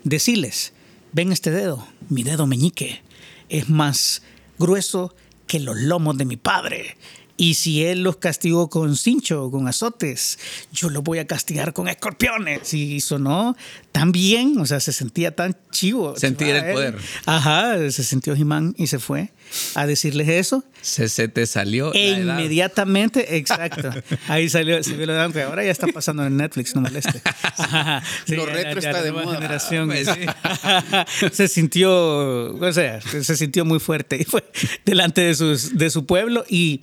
decirles, 0.04 0.74
ven 1.12 1.32
este 1.32 1.52
dedo, 1.52 1.88
mi 2.10 2.24
dedo 2.24 2.48
meñique, 2.48 3.02
es 3.50 3.69
más 3.69 4.22
grueso 4.58 5.15
que 5.48 5.60
los 5.60 5.78
lomos 5.78 6.17
de 6.17 6.26
mi 6.26 6.38
padre. 6.38 6.98
Y 7.38 7.54
si 7.54 7.86
él 7.86 8.04
los 8.04 8.17
castigó 8.17 8.69
con 8.69 8.98
cincho, 8.98 9.50
con 9.50 9.67
azotes, 9.69 10.38
yo 10.74 10.89
los 10.89 11.02
voy 11.04 11.19
a 11.19 11.26
castigar 11.26 11.72
con 11.72 11.88
escorpiones. 11.88 12.74
Y 12.74 13.00
sonó 13.00 13.56
tan 13.93 14.12
bien, 14.12 14.60
o 14.60 14.65
sea, 14.65 14.82
se 14.82 14.91
sentía 14.91 15.34
tan 15.34 15.56
chivo. 15.72 16.17
Sentir 16.17 16.54
el 16.56 16.74
poder. 16.74 16.98
Ajá, 17.26 17.78
se 17.91 18.04
sintió 18.04 18.36
Jimán 18.36 18.76
y 18.78 18.88
se 18.88 19.00
fue 19.00 19.32
a 19.76 19.86
decirles 19.86 20.30
eso. 20.30 20.64
Se, 20.82 21.10
se 21.10 21.28
te 21.28 21.46
salió. 21.46 21.94
E 21.94 22.12
la 22.12 22.18
edad. 22.18 22.40
inmediatamente, 22.40 23.38
exacto. 23.38 23.90
Ahí 24.28 24.50
salió, 24.50 24.82
se 24.84 24.94
vio 24.96 25.06
la 25.06 25.14
edad, 25.14 25.38
ahora 25.46 25.64
ya 25.64 25.72
está 25.72 25.88
pasando 25.88 26.26
en 26.26 26.38
Netflix, 26.38 26.76
no 26.76 26.82
moleste. 26.82 27.22
Ajá, 27.58 28.04
Lo 28.28 28.46
retro 28.46 28.80
está 28.80 29.02
de 29.02 29.12
moda. 29.12 29.36
generación. 29.36 29.88
Pues 29.88 30.08
sí. 30.08 31.30
se 31.32 31.48
sintió, 31.48 32.56
o 32.56 32.74
sea, 32.74 33.02
se 33.02 33.36
sintió 33.36 33.66
muy 33.66 33.80
fuerte 33.80 34.18
y 34.18 34.24
fue 34.24 34.44
delante 34.86 35.22
de, 35.22 35.36
sus, 35.36 35.78
de 35.78 35.90
su 35.90 36.06
pueblo 36.06 36.46
y 36.50 36.82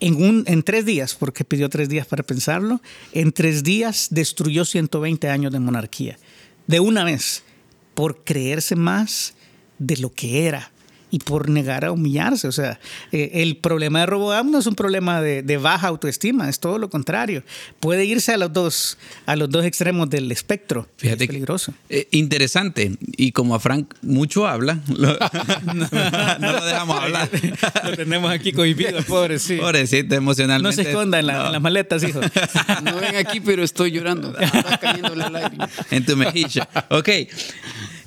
en, 0.00 0.14
un, 0.22 0.44
en 0.46 0.62
tres 0.62 0.84
días, 0.84 1.14
porque 1.14 1.44
pidió 1.44 1.68
tres 1.68 1.88
días 1.88 2.06
para 2.06 2.22
pensarlo, 2.22 2.82
en 3.12 3.32
tres 3.32 3.62
días 3.62 4.08
destruyó 4.10 4.64
120 4.64 5.28
años 5.28 5.52
de 5.52 5.60
monarquía. 5.60 6.18
De 6.66 6.80
una 6.80 7.04
vez, 7.04 7.44
por 7.94 8.24
creerse 8.24 8.76
más 8.76 9.34
de 9.78 9.96
lo 9.98 10.10
que 10.12 10.46
era 10.46 10.72
y 11.10 11.18
por 11.20 11.48
negar 11.48 11.84
a 11.84 11.92
humillarse. 11.92 12.48
O 12.48 12.52
sea, 12.52 12.80
eh, 13.12 13.30
el 13.34 13.56
problema 13.56 14.00
de 14.00 14.06
Roboam 14.06 14.50
no 14.50 14.58
es 14.58 14.66
un 14.66 14.74
problema 14.74 15.20
de, 15.22 15.42
de 15.42 15.56
baja 15.56 15.86
autoestima, 15.88 16.48
es 16.48 16.58
todo 16.58 16.78
lo 16.78 16.90
contrario. 16.90 17.42
Puede 17.80 18.04
irse 18.04 18.32
a 18.32 18.36
los 18.36 18.52
dos, 18.52 18.98
a 19.24 19.36
los 19.36 19.48
dos 19.50 19.64
extremos 19.64 20.10
del 20.10 20.30
espectro. 20.32 20.88
Fíjate 20.96 21.24
es 21.24 21.28
que- 21.28 21.32
peligroso. 21.34 21.72
eh, 21.88 22.08
interesante. 22.10 22.96
Y 23.16 23.32
como 23.32 23.54
a 23.54 23.60
Frank 23.60 23.94
mucho 24.02 24.46
habla, 24.46 24.80
lo- 24.88 25.16
no, 25.74 25.88
no 26.40 26.52
lo 26.52 26.64
dejamos 26.64 27.00
hablar. 27.00 27.28
Lo 27.84 27.96
tenemos 27.96 28.30
aquí 28.30 28.52
cohibido, 28.52 29.00
pobre, 29.04 29.38
sí. 29.38 29.56
Pobrecito, 29.56 30.08
No 30.14 30.16
emocionalmente. 30.16 30.82
se 30.82 30.90
esconda 30.90 31.20
en, 31.20 31.26
la- 31.28 31.34
No. 31.38 31.46
en 31.46 31.52
las 31.52 31.62
maletas, 31.62 32.02
hijo. 32.02 32.20
No 32.82 32.96
ven 32.96 33.16
aquí, 33.16 33.40
pero 33.40 33.62
estoy 33.62 33.92
llorando. 33.92 34.36
Está 34.38 34.78
cayendo 34.78 35.14
la 35.14 35.30
lágrima. 35.30 35.68
en 35.90 36.04
tu 36.04 36.16
mejilla. 36.16 36.68
Ok. 36.90 37.08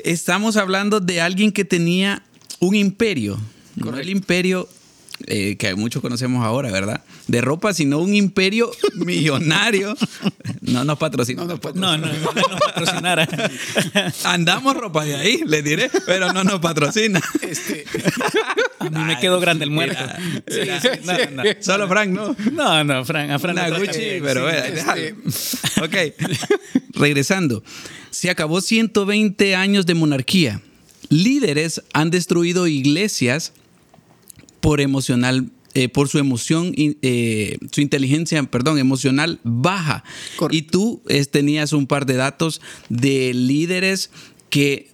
Estamos 0.03 0.55
hablando 0.57 0.99
de 0.99 1.21
alguien 1.21 1.51
que 1.51 1.65
tenía 1.65 2.23
un 2.59 2.75
imperio. 2.75 3.37
No 3.75 3.97
el 3.97 4.09
imperio 4.09 4.67
eh, 5.25 5.57
que 5.57 5.75
muchos 5.75 6.01
conocemos 6.01 6.45
ahora, 6.45 6.71
¿verdad? 6.71 7.03
De 7.27 7.41
ropa, 7.41 7.73
sino 7.73 7.99
un 7.99 8.15
imperio 8.15 8.71
millonario. 8.95 9.95
No 10.61 10.85
nos 10.85 10.97
patrocina. 10.97 11.43
No 11.43 11.47
nos 11.47 11.75
No, 11.75 11.97
no, 11.97 12.07
no, 12.07 12.13
no 12.13 12.57
patrocinara. 12.57 13.27
Andamos 14.23 14.75
ropa 14.77 15.03
de 15.03 15.15
ahí, 15.15 15.41
les 15.45 15.63
diré, 15.63 15.91
pero 16.05 16.31
no 16.31 16.43
nos 16.43 16.59
patrocina. 16.59 17.21
Este, 17.41 17.85
A 18.79 18.89
mí 18.89 19.03
me 19.03 19.19
quedó 19.19 19.39
grande 19.39 19.65
el 19.65 19.71
muerto. 19.71 20.03
Sí, 20.47 20.61
sí. 20.81 20.89
Solo 21.59 21.87
Frank, 21.89 22.09
¿no? 22.11 22.35
No, 22.53 22.83
no, 22.83 23.03
Fran, 23.03 23.29
a 23.29 23.39
Fran 23.39 23.57
Una 23.57 23.69
Gucci, 23.77 23.99
bien, 23.99 24.23
pero 24.23 24.45
vea, 24.45 24.71
déjalo. 24.71 25.01
Ok, 25.83 25.95
regresando. 26.93 27.61
Se 28.09 28.29
acabó 28.29 28.61
120 28.61 29.55
años 29.55 29.85
de 29.85 29.93
monarquía. 29.95 30.61
Líderes 31.09 31.81
han 31.93 32.11
destruido 32.11 32.67
iglesias 32.67 33.53
por 34.61 34.81
emocional, 34.81 35.49
eh, 35.73 35.89
por 35.89 36.07
su 36.09 36.19
emoción, 36.19 36.73
eh, 36.77 37.57
su 37.71 37.81
inteligencia, 37.81 38.41
perdón, 38.43 38.77
emocional 38.77 39.39
baja. 39.43 40.03
Correcto. 40.37 40.55
Y 40.57 40.61
tú 40.61 41.01
eh, 41.07 41.25
tenías 41.25 41.73
un 41.73 41.87
par 41.87 42.05
de 42.05 42.15
datos 42.15 42.61
de 42.89 43.33
líderes 43.33 44.11
que 44.49 44.89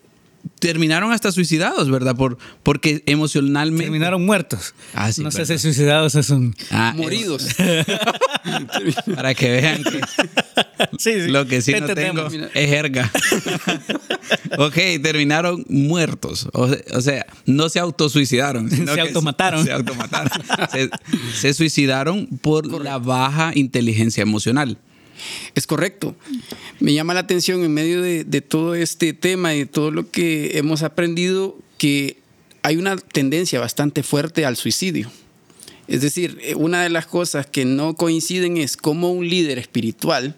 terminaron 0.59 1.11
hasta 1.11 1.31
suicidados, 1.31 1.89
¿verdad? 1.89 2.15
Por, 2.15 2.37
porque 2.61 3.01
emocionalmente... 3.07 3.85
Terminaron 3.85 4.23
muertos. 4.25 4.75
Ah, 4.93 5.11
sí, 5.11 5.23
no 5.23 5.31
sé 5.31 5.45
si 5.45 5.57
suicidados 5.57 6.13
es 6.15 6.29
un. 6.29 6.55
Ah, 6.69 6.93
moridos. 6.95 7.47
Para 9.15 9.33
que 9.33 9.49
vean 9.49 9.83
que 9.83 9.99
Sí, 10.99 11.13
sí. 11.23 11.27
lo 11.29 11.47
que 11.47 11.61
sí 11.61 11.71
Te 11.73 11.81
no 11.81 11.87
entendemos. 11.87 12.31
tengo 12.31 12.45
es 12.53 12.69
jerga. 12.69 13.11
ok, 14.57 14.75
terminaron 15.01 15.65
muertos. 15.69 16.47
O, 16.53 16.67
se- 16.69 16.85
o 16.93 17.01
sea, 17.01 17.25
no 17.45 17.69
se 17.69 17.79
autosuicidaron. 17.79 18.69
sino 18.69 18.87
Se 18.87 18.95
que 18.95 19.01
automataron. 19.01 19.63
Se, 19.65 19.71
automataron. 19.71 20.31
se, 20.71 20.89
se 21.33 21.53
suicidaron 21.53 22.27
por 22.41 22.81
la 22.83 22.97
baja 22.97 23.51
inteligencia 23.55 24.21
emocional. 24.21 24.77
Es 25.55 25.65
correcto. 25.65 26.15
Me 26.79 26.93
llama 26.93 27.13
la 27.13 27.21
atención 27.21 27.63
en 27.63 27.73
medio 27.73 28.01
de, 28.01 28.23
de 28.25 28.41
todo 28.41 28.75
este 28.75 29.13
tema 29.13 29.53
y 29.55 29.59
de 29.59 29.65
todo 29.65 29.89
lo 29.91 30.09
que 30.11 30.57
hemos 30.57 30.83
aprendido 30.83 31.57
que 31.77 32.17
hay 32.63 32.75
una 32.77 32.97
tendencia 32.97 33.59
bastante 33.59 34.03
fuerte 34.03 34.45
al 34.45 34.57
suicidio. 34.57 35.09
Es 35.87 36.01
decir, 36.01 36.37
eh, 36.41 36.55
una 36.55 36.81
de 36.83 36.89
las 36.89 37.05
cosas 37.05 37.45
que 37.45 37.63
no 37.63 37.93
coinciden 37.95 38.57
es 38.57 38.75
cómo 38.75 39.11
un 39.13 39.29
líder 39.29 39.57
espiritual 39.59 40.35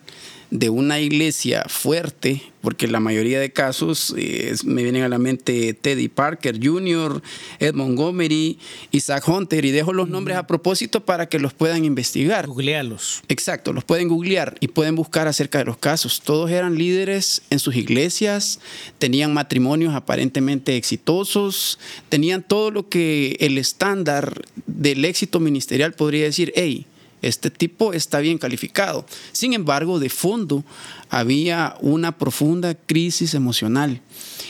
de 0.50 0.70
una 0.70 1.00
iglesia 1.00 1.66
fuerte, 1.68 2.42
porque 2.62 2.88
la 2.88 3.00
mayoría 3.00 3.40
de 3.40 3.52
casos 3.52 4.14
eh, 4.18 4.56
me 4.64 4.84
vienen 4.84 5.04
a 5.04 5.10
la 5.10 5.18
mente 5.18 5.74
Teddy 5.74 6.08
Parker 6.08 6.60
Jr., 6.64 7.22
Ed 7.60 7.74
Montgomery, 7.74 8.58
Isaac 8.92 9.28
Hunter, 9.28 9.66
y 9.66 9.72
dejo 9.72 9.94
los 9.94 10.10
nombres 10.10 10.38
a 10.38 10.48
propósito 10.48 11.06
para 11.06 11.28
que 11.28 11.40
los 11.40 11.54
puedan 11.54 11.86
investigar. 11.86 12.48
Googlealos. 12.48 13.24
Exacto, 13.28 13.74
los 13.74 13.84
pueden 13.84 14.08
googlear 14.08 14.56
y 14.60 14.70
pueden 14.70 14.96
buscar 14.96 15.28
acerca 15.28 15.60
de 15.60 15.66
los 15.66 15.78
casos. 15.78 16.22
Todos 16.22 16.50
eran 16.50 16.78
líderes 16.78 17.42
en 17.50 17.60
sus 17.60 17.76
iglesias, 17.76 18.60
tenían 19.00 19.34
matrimonios 19.34 19.96
aparentemente 19.96 20.78
exitosos, 20.78 21.80
tenían 22.10 22.44
todo 22.44 22.72
lo 22.72 22.88
que 22.88 23.38
el 23.40 23.58
estándar 23.58 24.46
del 24.66 25.04
éxito 25.06 25.40
ministerial 25.40 25.94
podría 25.94 26.24
decir, 26.24 26.54
hey, 26.56 26.86
este 27.21 27.49
tipo 27.49 27.93
está 27.93 28.19
bien 28.19 28.38
calificado. 28.38 29.06
Sin 29.32 29.53
embargo, 29.53 29.99
de 29.99 30.10
fondo 30.10 30.63
había 31.10 31.75
una 31.82 32.17
profunda 32.17 32.75
crisis 32.75 33.34
emocional. 33.34 34.01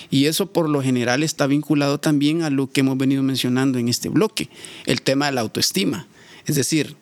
Y 0.09 0.25
eso 0.25 0.51
por 0.51 0.69
lo 0.69 0.81
general 0.81 1.23
está 1.23 1.47
vinculado 1.47 1.99
también 1.99 2.41
a 2.43 2.49
lo 2.49 2.69
que 2.69 2.81
hemos 2.81 2.97
venido 2.97 3.23
mencionando 3.23 3.79
en 3.79 3.89
este 3.89 4.09
bloque, 4.09 4.49
el 4.85 5.01
tema 5.01 5.27
de 5.27 5.33
la 5.33 5.41
autoestima. 5.41 6.07
Es 6.45 6.55
decir, 6.55 6.95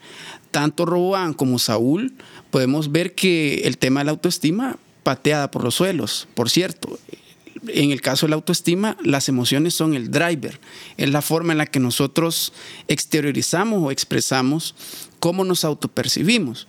tanto 0.52 0.86
Roboán 0.86 1.34
como 1.34 1.60
Saúl 1.60 2.14
podemos 2.50 2.92
ver 2.92 3.14
que 3.14 3.62
el 3.66 3.78
tema 3.78 4.00
de 4.00 4.06
la 4.06 4.12
autoestima 4.12 4.78
pateada 5.04 5.52
por 5.52 5.64
los 5.64 5.76
suelos. 5.76 6.28
Por 6.34 6.50
cierto, 6.50 6.98
en 7.68 7.92
el 7.92 8.02
caso 8.02 8.26
de 8.26 8.32
la 8.32 8.36
autoestima, 8.36 8.98
las 9.04 9.30
emociones 9.30 9.74
son 9.74 9.94
el 9.94 10.12
driver, 10.12 10.60
es 10.98 11.10
la 11.10 11.22
forma 11.22 11.54
en 11.54 11.60
la 11.60 11.66
que 11.66 11.80
nosotros 11.80 12.54
exteriorizamos 12.88 13.84
o 13.84 13.92
expresamos 13.92 14.76
cómo 15.26 15.44
nos 15.44 15.66
autopercibimos. 15.66 16.68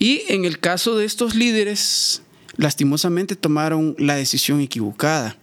Y 0.00 0.22
en 0.26 0.44
el 0.44 0.58
caso 0.58 0.96
de 0.96 1.04
estos 1.04 1.36
líderes, 1.36 2.20
lastimosamente 2.56 3.36
tomaron 3.36 3.94
la 3.96 4.16
decisión 4.16 4.60
equivocada. 4.60 5.36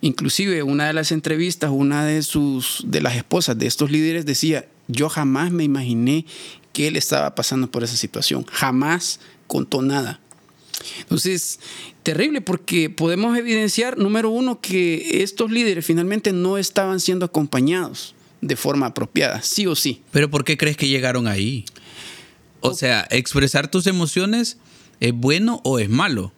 Inclusive 0.00 0.62
una 0.62 0.86
de 0.86 0.92
las 0.92 1.10
entrevistas, 1.10 1.72
una 1.74 2.06
de 2.06 2.22
sus 2.22 2.84
de 2.86 3.00
las 3.00 3.16
esposas 3.16 3.58
de 3.58 3.66
estos 3.66 3.90
líderes 3.90 4.24
decía, 4.24 4.68
"Yo 4.86 5.08
jamás 5.08 5.50
me 5.50 5.64
imaginé 5.64 6.24
que 6.72 6.86
él 6.86 6.94
estaba 6.94 7.34
pasando 7.34 7.68
por 7.68 7.82
esa 7.82 7.96
situación, 7.96 8.46
jamás 8.52 9.18
contó 9.48 9.82
nada." 9.82 10.20
Entonces, 11.00 11.58
terrible 12.04 12.42
porque 12.42 12.90
podemos 12.90 13.36
evidenciar, 13.36 13.98
número 13.98 14.30
uno, 14.30 14.60
que 14.60 15.20
estos 15.24 15.50
líderes 15.50 15.84
finalmente 15.84 16.32
no 16.32 16.58
estaban 16.58 17.00
siendo 17.00 17.26
acompañados 17.26 18.14
de 18.40 18.56
forma 18.56 18.86
apropiada, 18.86 19.42
sí 19.42 19.66
o 19.66 19.74
sí. 19.74 20.02
Pero 20.10 20.30
¿por 20.30 20.44
qué 20.44 20.56
crees 20.56 20.76
que 20.76 20.88
llegaron 20.88 21.26
ahí? 21.26 21.64
O 22.60 22.74
sea, 22.74 23.06
expresar 23.10 23.70
tus 23.70 23.86
emociones 23.86 24.58
es 25.00 25.12
bueno 25.12 25.60
o 25.64 25.78
es 25.78 25.88
malo. 25.88 26.32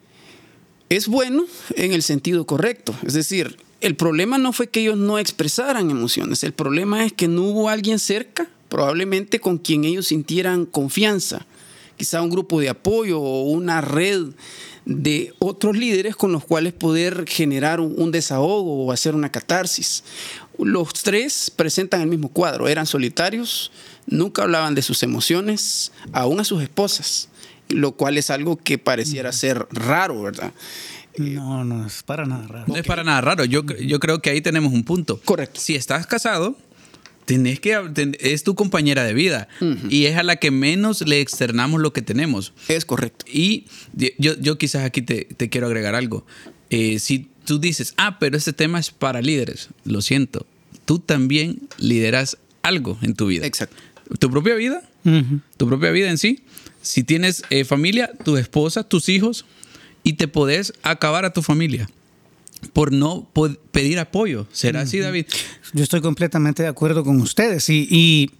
Es 0.89 1.07
bueno 1.07 1.45
en 1.75 1.93
el 1.93 2.01
sentido 2.01 2.45
correcto, 2.45 2.95
es 3.05 3.13
decir, 3.13 3.57
el 3.81 3.95
problema 3.95 4.37
no 4.37 4.51
fue 4.53 4.67
que 4.67 4.81
ellos 4.81 4.97
no 4.97 5.19
expresaran 5.19 5.91
emociones, 5.91 6.43
el 6.43 6.53
problema 6.53 7.05
es 7.05 7.13
que 7.13 7.27
no 7.27 7.43
hubo 7.43 7.69
alguien 7.69 7.99
cerca, 7.99 8.49
probablemente 8.69 9.39
con 9.39 9.59
quien 9.59 9.83
ellos 9.83 10.07
sintieran 10.07 10.65
confianza, 10.65 11.45
quizá 11.99 12.21
un 12.21 12.29
grupo 12.29 12.61
de 12.61 12.69
apoyo 12.69 13.19
o 13.19 13.43
una 13.43 13.81
red 13.81 14.27
de 14.85 15.33
otros 15.39 15.75
líderes 15.75 16.15
con 16.15 16.31
los 16.31 16.45
cuales 16.45 16.71
poder 16.71 17.25
generar 17.27 17.81
un, 17.81 18.09
desahogo 18.11 18.85
o 18.85 18.91
hacer 18.93 19.15
una 19.15 19.29
catarsis. 19.29 20.05
Los 20.57 20.93
tres 20.93 21.51
presentan 21.53 21.99
el 21.99 22.07
mismo 22.07 22.29
cuadro, 22.29 22.69
eran 22.69 22.85
solitarios, 22.85 23.71
nunca 24.07 24.43
hablaban 24.43 24.75
de 24.75 24.81
sus 24.81 25.03
emociones, 25.03 25.91
aún 26.13 26.39
a 26.39 26.45
sus 26.45 26.63
esposas, 26.63 27.27
lo 27.67 27.91
cual 27.91 28.17
es 28.17 28.29
algo 28.29 28.55
que 28.55 28.77
pareciera 28.77 29.33
ser 29.33 29.67
raro, 29.71 30.21
¿verdad? 30.21 30.53
No, 31.17 31.65
no 31.65 31.85
es 31.85 32.01
para 32.03 32.25
nada 32.25 32.47
raro. 32.47 32.65
No 32.67 32.77
es 32.77 32.85
para 32.85 33.03
nada 33.03 33.19
raro. 33.19 33.43
Yo, 33.43 33.65
yo 33.65 33.99
creo 33.99 34.21
que 34.21 34.29
ahí 34.29 34.39
tenemos 34.39 34.71
un 34.71 34.85
punto. 34.85 35.19
Correcto. 35.25 35.59
Si 35.59 35.75
estás 35.75 36.07
casado, 36.07 36.55
tenés 37.29 37.59
que, 37.59 37.77
ten- 37.93 38.17
es 38.19 38.41
tu 38.43 38.55
compañera 38.55 39.03
de 39.03 39.13
vida 39.13 39.47
y 39.87 40.05
es 40.05 40.17
a 40.17 40.23
la 40.23 40.37
que 40.37 40.49
menos 40.49 41.01
le 41.07 41.21
externamos 41.21 41.79
lo 41.79 41.93
que 41.93 42.01
tenemos. 42.01 42.53
Es 42.67 42.85
correcto. 42.85 43.23
Y 43.31 43.65
yo, 44.17 44.33
yo 44.39 44.57
quizás 44.57 44.83
aquí 44.83 45.03
te, 45.03 45.25
te 45.37 45.47
quiero 45.47 45.67
agregar 45.67 45.93
algo. 45.93 46.25
Eh, 46.71 46.97
si 46.97 47.27
tú 47.45 47.59
dices, 47.59 47.93
ah, 47.97 48.17
pero 48.19 48.35
este 48.35 48.51
tema 48.51 48.79
es 48.79 48.89
para 48.89 49.21
líderes, 49.21 49.69
lo 49.85 50.01
siento, 50.01 50.47
tú 50.85 50.97
también 50.97 51.59
lideras 51.77 52.37
algo 52.63 52.97
en 53.03 53.13
tu 53.13 53.27
vida. 53.27 53.45
Exacto. 53.45 53.75
Tu 54.17 54.31
propia 54.31 54.55
vida, 54.55 54.81
tu 55.57 55.67
propia 55.67 55.91
vida 55.91 56.09
en 56.09 56.17
sí. 56.17 56.39
Si 56.81 57.03
tienes 57.03 57.43
eh, 57.51 57.63
familia, 57.63 58.09
tu 58.25 58.37
esposa, 58.37 58.83
tus 58.83 59.07
hijos, 59.07 59.45
y 60.03 60.13
te 60.13 60.27
podés 60.27 60.73
acabar 60.81 61.25
a 61.25 61.33
tu 61.33 61.43
familia. 61.43 61.87
Por 62.73 62.91
no 62.91 63.27
pedir 63.71 63.99
apoyo. 63.99 64.47
¿Será 64.51 64.81
así, 64.81 64.99
David? 64.99 65.25
Yo 65.73 65.83
estoy 65.83 66.01
completamente 66.01 66.63
de 66.63 66.69
acuerdo 66.69 67.03
con 67.03 67.21
ustedes 67.21 67.69
y, 67.69 67.87
y, 67.89 68.31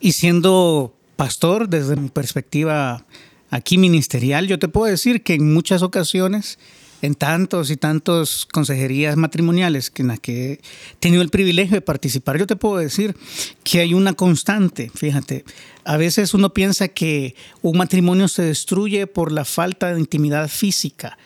y 0.00 0.12
siendo 0.12 0.94
pastor 1.16 1.68
desde 1.68 1.96
mi 1.96 2.08
perspectiva 2.08 3.04
aquí 3.50 3.78
ministerial, 3.78 4.46
yo 4.46 4.58
te 4.58 4.68
puedo 4.68 4.86
decir 4.90 5.22
que 5.22 5.34
en 5.34 5.52
muchas 5.52 5.82
ocasiones 5.82 6.58
en 7.02 7.14
tantos 7.14 7.70
y 7.70 7.76
tantos 7.76 8.46
consejerías 8.46 9.16
matrimoniales 9.16 9.92
en 9.96 10.08
las 10.08 10.20
que 10.20 10.52
he 10.52 10.60
tenido 10.98 11.22
el 11.22 11.28
privilegio 11.28 11.74
de 11.74 11.80
participar, 11.80 12.38
yo 12.38 12.46
te 12.46 12.56
puedo 12.56 12.78
decir 12.78 13.14
que 13.62 13.80
hay 13.80 13.94
una 13.94 14.14
constante, 14.14 14.90
fíjate, 14.94 15.44
a 15.84 15.96
veces 15.96 16.34
uno 16.34 16.52
piensa 16.52 16.88
que 16.88 17.34
un 17.62 17.78
matrimonio 17.78 18.28
se 18.28 18.42
destruye 18.42 19.06
por 19.06 19.32
la 19.32 19.44
falta 19.44 19.92
de 19.92 20.00
intimidad 20.00 20.48
física, 20.48 21.18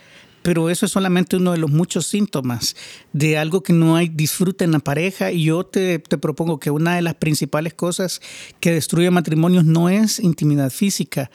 pero 0.42 0.70
eso 0.70 0.86
es 0.86 0.92
solamente 0.92 1.36
uno 1.36 1.52
de 1.52 1.58
los 1.58 1.70
muchos 1.70 2.06
síntomas 2.06 2.76
de 3.12 3.38
algo 3.38 3.62
que 3.62 3.72
no 3.72 3.96
hay 3.96 4.08
disfrute 4.08 4.64
en 4.64 4.72
la 4.72 4.80
pareja. 4.80 5.32
Y 5.32 5.44
yo 5.44 5.64
te, 5.64 5.98
te 5.98 6.18
propongo 6.18 6.58
que 6.58 6.70
una 6.70 6.96
de 6.96 7.02
las 7.02 7.14
principales 7.14 7.74
cosas 7.74 8.20
que 8.60 8.72
destruye 8.72 9.10
matrimonios 9.10 9.64
no 9.64 9.88
es 9.88 10.18
intimidad 10.18 10.70
física, 10.70 11.30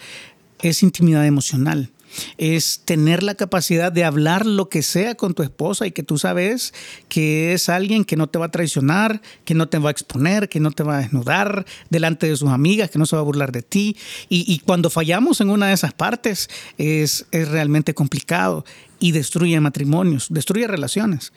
es 0.61 0.83
intimidad 0.83 1.25
emocional. 1.25 1.91
Es 2.37 2.81
tener 2.85 3.21
la 3.21 3.35
capacidad 3.35 3.91
de 3.91 4.05
hablar 4.05 4.45
lo 4.45 4.69
que 4.69 4.81
sea 4.81 5.15
con 5.15 5.33
tu 5.33 5.43
esposa 5.43 5.85
y 5.85 5.91
que 5.91 6.03
tú 6.03 6.17
sabes 6.17 6.73
que 7.09 7.53
es 7.53 7.69
alguien 7.69 8.05
que 8.05 8.15
no 8.15 8.27
te 8.27 8.39
va 8.39 8.45
a 8.45 8.51
traicionar, 8.51 9.21
que 9.45 9.53
no 9.53 9.67
te 9.67 9.77
va 9.77 9.89
a 9.89 9.91
exponer, 9.91 10.49
que 10.49 10.59
no 10.59 10.71
te 10.71 10.83
va 10.83 10.97
a 10.97 11.01
desnudar 11.01 11.65
delante 11.89 12.27
de 12.27 12.35
sus 12.35 12.49
amigas, 12.49 12.89
que 12.89 12.99
no 12.99 13.05
se 13.05 13.15
va 13.15 13.21
a 13.21 13.25
burlar 13.25 13.51
de 13.51 13.61
ti. 13.61 13.97
Y, 14.29 14.59
cuando 14.59 14.89
fallamos 14.89 15.41
en 15.41 15.49
una 15.49 15.67
de 15.67 15.73
esas 15.73 15.93
partes 15.93 16.49
es, 16.77 17.25
es 17.31 17.47
realmente 17.49 17.93
complicado 17.93 18.65
y 18.99 19.11
destruye 19.11 19.59
matrimonios, 19.59 20.27
destruye 20.29 20.67
relaciones. 20.67 21.31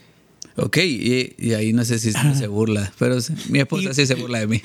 Ok, 0.56 0.78
y, 0.78 1.54
ahí 1.54 1.72
no 1.72 1.84
sé 1.84 1.98
si 1.98 2.12
se 2.12 2.46
burla, 2.46 2.92
pero 2.98 3.16
mi 3.48 3.60
esposa 3.60 3.94
sí 3.94 4.06
se 4.06 4.14
burla 4.14 4.40
de 4.40 4.46
mí. 4.46 4.62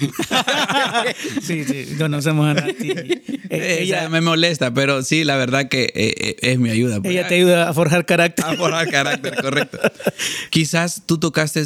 sí, 1.41 1.63
sí, 1.63 1.95
conocemos 1.97 2.47
a 2.47 2.53
Nati. 2.53 2.93
Eh, 3.47 3.83
ella 3.83 4.09
me 4.09 4.21
molesta, 4.21 4.73
pero 4.73 5.03
sí, 5.03 5.23
la 5.23 5.37
verdad 5.37 5.69
que 5.69 5.83
eh, 5.83 6.15
eh, 6.17 6.35
es 6.41 6.57
mi 6.57 6.71
ayuda. 6.71 6.99
Ella 7.03 7.27
te 7.27 7.35
ayuda 7.35 7.69
a 7.69 7.73
forjar 7.75 8.05
carácter. 8.05 8.43
A 8.43 8.55
forjar 8.55 8.89
carácter, 8.89 9.35
correcto. 9.39 9.77
Quizás 10.49 11.03
tú 11.05 11.19
tocaste 11.19 11.63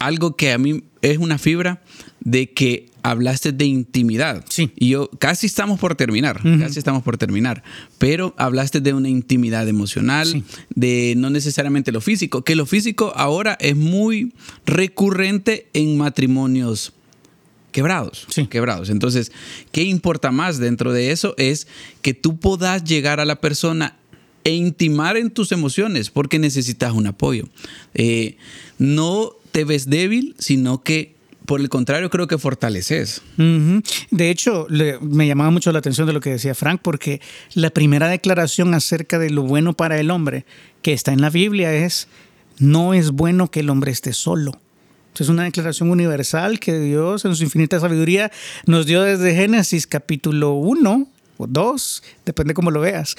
algo 0.00 0.34
que 0.34 0.50
a 0.50 0.58
mí 0.58 0.82
es 1.02 1.18
una 1.18 1.38
fibra 1.38 1.82
de 2.18 2.50
que 2.50 2.89
hablaste 3.02 3.52
de 3.52 3.64
intimidad. 3.64 4.44
Sí. 4.48 4.70
Y 4.76 4.90
yo 4.90 5.10
casi 5.18 5.46
estamos 5.46 5.78
por 5.78 5.94
terminar, 5.94 6.40
casi 6.58 6.78
estamos 6.78 7.02
por 7.02 7.16
terminar, 7.18 7.62
pero 7.98 8.34
hablaste 8.36 8.80
de 8.80 8.92
una 8.92 9.08
intimidad 9.08 9.68
emocional, 9.68 10.44
de 10.74 11.14
no 11.16 11.30
necesariamente 11.30 11.92
lo 11.92 12.00
físico, 12.00 12.42
que 12.42 12.56
lo 12.56 12.66
físico 12.66 13.12
ahora 13.16 13.56
es 13.60 13.76
muy 13.76 14.32
recurrente 14.66 15.68
en 15.72 15.96
matrimonios 15.96 16.92
quebrados, 17.72 18.26
sí. 18.28 18.46
quebrados. 18.46 18.90
Entonces, 18.90 19.32
¿qué 19.72 19.82
importa 19.82 20.30
más 20.30 20.58
dentro 20.58 20.92
de 20.92 21.12
eso? 21.12 21.34
Es 21.36 21.66
que 22.02 22.14
tú 22.14 22.38
puedas 22.38 22.84
llegar 22.84 23.20
a 23.20 23.24
la 23.24 23.40
persona 23.40 23.96
e 24.44 24.54
intimar 24.54 25.16
en 25.16 25.30
tus 25.30 25.52
emociones 25.52 26.10
porque 26.10 26.38
necesitas 26.38 26.92
un 26.92 27.06
apoyo. 27.06 27.48
Eh, 27.94 28.36
no 28.78 29.32
te 29.52 29.64
ves 29.64 29.88
débil, 29.88 30.34
sino 30.38 30.82
que 30.82 31.14
por 31.50 31.60
el 31.60 31.68
contrario, 31.68 32.10
creo 32.10 32.28
que 32.28 32.38
fortaleces. 32.38 33.22
De 33.36 34.30
hecho, 34.30 34.68
me 35.00 35.26
llamaba 35.26 35.50
mucho 35.50 35.72
la 35.72 35.80
atención 35.80 36.06
de 36.06 36.12
lo 36.12 36.20
que 36.20 36.30
decía 36.30 36.54
Frank, 36.54 36.80
porque 36.80 37.20
la 37.54 37.70
primera 37.70 38.06
declaración 38.06 38.72
acerca 38.72 39.18
de 39.18 39.30
lo 39.30 39.42
bueno 39.42 39.72
para 39.72 39.98
el 39.98 40.12
hombre 40.12 40.46
que 40.80 40.92
está 40.92 41.12
en 41.12 41.20
la 41.20 41.28
Biblia 41.28 41.74
es, 41.74 42.06
no 42.60 42.94
es 42.94 43.10
bueno 43.10 43.50
que 43.50 43.58
el 43.58 43.70
hombre 43.70 43.90
esté 43.90 44.12
solo. 44.12 44.60
Es 45.18 45.28
una 45.28 45.42
declaración 45.42 45.90
universal 45.90 46.60
que 46.60 46.78
Dios 46.78 47.24
en 47.24 47.34
su 47.34 47.42
infinita 47.42 47.80
sabiduría 47.80 48.30
nos 48.66 48.86
dio 48.86 49.02
desde 49.02 49.34
Génesis 49.34 49.88
capítulo 49.88 50.52
1 50.52 51.08
o 51.36 51.46
2, 51.48 52.02
depende 52.26 52.54
cómo 52.54 52.70
lo 52.70 52.80
veas, 52.80 53.16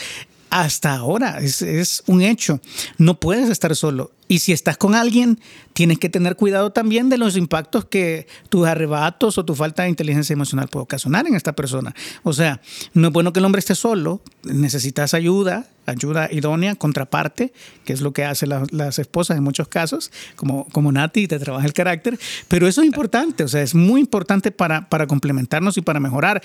hasta 0.52 0.94
ahora. 0.94 1.40
Es, 1.40 1.64
es, 1.64 2.04
un 2.06 2.22
hecho. 2.22 2.60
No 2.98 3.20
puedes 3.20 3.50
estar 3.50 3.76
solo. 3.76 4.12
Y 4.28 4.40
si 4.40 4.52
estás 4.52 4.78
con 4.78 4.94
alguien, 4.94 5.40
tienes 5.74 5.98
que 5.98 6.10
tener 6.10 6.36
cuidado 6.36 6.72
también 6.72 7.10
de 7.10 7.18
los 7.18 7.36
impactos 7.36 7.86
que 7.86 8.28
tus 8.50 8.68
arrebatos 8.68 9.38
o 9.38 9.46
tu 9.46 9.56
falta 9.56 9.84
de 9.84 9.90
inteligencia 9.90 10.34
emocional 10.34 10.68
puede 10.68 10.84
ocasionar 10.84 11.26
en 11.26 11.36
esta 11.36 11.54
persona. 11.54 11.96
O 12.24 12.34
sea, 12.34 12.62
no 12.94 13.08
es 13.08 13.14
bueno 13.14 13.34
que 13.34 13.40
el 13.40 13.46
hombre 13.46 13.60
esté 13.60 13.76
solo. 13.76 14.22
Necesitas 14.44 15.14
ayuda, 15.14 15.68
ayuda 15.86 16.30
idónea, 16.32 16.76
contraparte, 16.76 17.54
que 17.86 17.94
es 17.94 18.02
lo 18.02 18.14
que 18.14 18.24
hacen 18.24 18.50
las 18.72 19.00
esposas 19.00 19.38
en 19.38 19.44
muchos 19.44 19.68
casos, 19.68 20.12
como, 20.36 20.68
como 20.70 20.92
Nati, 20.92 21.28
te 21.28 21.40
trabaja 21.40 21.66
el 21.66 21.74
carácter. 21.74 22.20
Pero 22.48 22.68
eso 22.68 22.82
es 22.82 22.88
importante, 22.88 23.44
o 23.44 23.48
sea, 23.48 23.62
es 23.62 23.76
muy 23.76 24.02
importante 24.02 24.52
para, 24.52 24.90
para 24.90 25.08
complementarnos 25.08 25.78
y 25.78 25.82
para 25.82 26.00
mejorar. 26.00 26.42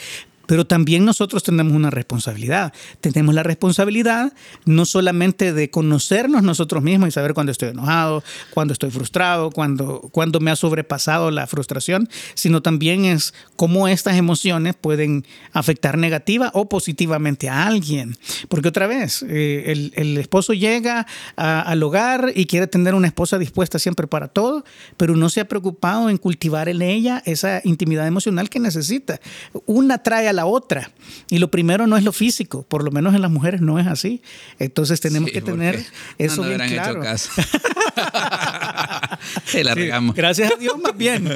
Pero 0.46 0.66
también 0.66 1.04
nosotros 1.04 1.42
tenemos 1.42 1.72
una 1.74 1.90
responsabilidad. 1.90 2.72
Tenemos 3.00 3.34
la 3.34 3.42
responsabilidad 3.42 4.32
no 4.64 4.84
solamente 4.84 5.52
de 5.52 5.70
conocernos 5.70 6.42
nosotros 6.42 6.82
mismos 6.82 7.08
y 7.08 7.12
saber 7.12 7.34
cuándo 7.34 7.52
estoy 7.52 7.70
enojado, 7.70 8.22
cuándo 8.50 8.72
estoy 8.72 8.90
frustrado, 8.90 9.50
cuándo, 9.50 10.08
cuando 10.12 10.40
me 10.40 10.50
ha 10.50 10.56
sobrepasado 10.56 11.30
la 11.30 11.46
frustración, 11.46 12.08
sino 12.34 12.62
también 12.62 13.04
es 13.04 13.34
cómo 13.56 13.88
estas 13.88 14.16
emociones 14.16 14.74
pueden 14.74 15.26
afectar 15.52 15.98
negativa 15.98 16.50
o 16.54 16.68
positivamente 16.68 17.48
a 17.48 17.66
alguien. 17.66 18.16
Porque 18.48 18.68
otra 18.68 18.86
vez, 18.86 19.24
eh, 19.36 19.90
el, 19.94 20.18
esposo 20.18 20.54
llega 20.54 21.06
al 21.36 21.82
hogar 21.82 22.32
y 22.34 22.46
quiere 22.46 22.66
tener 22.66 22.94
una 22.94 23.06
esposa 23.06 23.38
dispuesta 23.38 23.78
siempre 23.78 24.06
para 24.06 24.28
todo, 24.28 24.64
pero 24.96 25.16
no 25.16 25.28
se 25.28 25.40
ha 25.40 25.48
preocupado 25.48 26.10
en 26.10 26.16
cultivar 26.16 26.68
en 26.68 26.82
ella 26.82 27.22
esa 27.26 27.60
intimidad 27.64 28.06
emocional 28.06 28.48
que 28.48 28.60
necesita. 28.60 29.20
Una 29.66 29.98
trae 29.98 30.28
a 30.28 30.32
la 30.32 30.46
otra. 30.46 30.90
Y 31.28 31.38
lo 31.38 31.50
primero 31.50 31.86
no 31.86 31.96
es 31.96 32.04
lo 32.04 32.12
físico, 32.12 32.62
por 32.62 32.82
lo 32.82 32.90
menos 32.90 33.14
en 33.14 33.22
las 33.22 33.30
mujeres 33.30 33.60
no 33.60 33.78
es 33.78 33.86
así. 33.86 34.22
Entonces 34.58 35.00
tenemos 35.00 35.30
que 35.30 35.42
tener 35.42 35.84
eso 36.18 36.42
bien 36.42 36.60
claro. 36.68 37.02
la 39.62 39.74
regamos. 39.74 40.14
gracias 40.14 40.52
a 40.52 40.56
Dios 40.56 40.78
más 40.78 40.96
bien. 40.96 41.28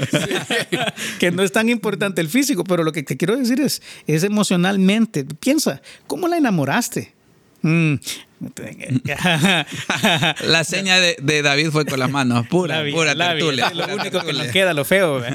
que 1.18 1.30
no 1.30 1.42
es 1.42 1.52
tan 1.52 1.68
importante 1.68 2.20
el 2.20 2.28
físico, 2.28 2.64
pero 2.64 2.84
lo 2.84 2.92
que 2.92 3.02
te 3.02 3.16
quiero 3.16 3.36
decir 3.36 3.60
es, 3.60 3.82
es 4.06 4.24
emocionalmente. 4.24 5.24
Piensa, 5.24 5.80
¿cómo 6.06 6.28
la 6.28 6.36
enamoraste? 6.36 7.14
Mm. 7.62 7.94
la 10.46 10.64
seña 10.64 10.98
de, 10.98 11.42
David 11.42 11.68
fue 11.70 11.84
con 11.84 12.00
las 12.00 12.10
manos, 12.10 12.46
pura, 12.48 12.82
pura 12.90 13.14
tertulia. 13.14 13.70
Lo 13.74 13.94
único 13.94 14.20
que 14.20 14.32
nos 14.32 14.46
queda, 14.48 14.74
lo 14.74 14.84
feo. 14.84 15.22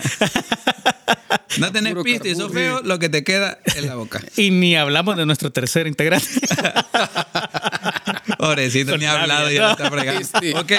No 1.57 1.71
tenés 1.71 1.95
pista 2.03 2.27
y 2.27 2.35
sos 2.35 2.51
feo, 2.51 2.81
lo 2.83 2.99
que 2.99 3.07
te 3.07 3.23
queda 3.23 3.59
en 3.75 3.88
la 3.88 3.95
boca. 3.95 4.21
Y 4.35 4.51
ni 4.51 4.75
hablamos 4.75 5.15
de 5.15 5.25
nuestro 5.25 5.51
tercer 5.51 5.88
integrante. 5.88 6.27
Pobrecito, 8.38 8.97
ni 8.97 9.05
ha 9.05 9.21
hablado 9.21 9.49
y 9.49 9.55
ya 9.55 9.71
está 9.71 9.89
fregando. 9.89 10.27
Ok. 10.59 10.73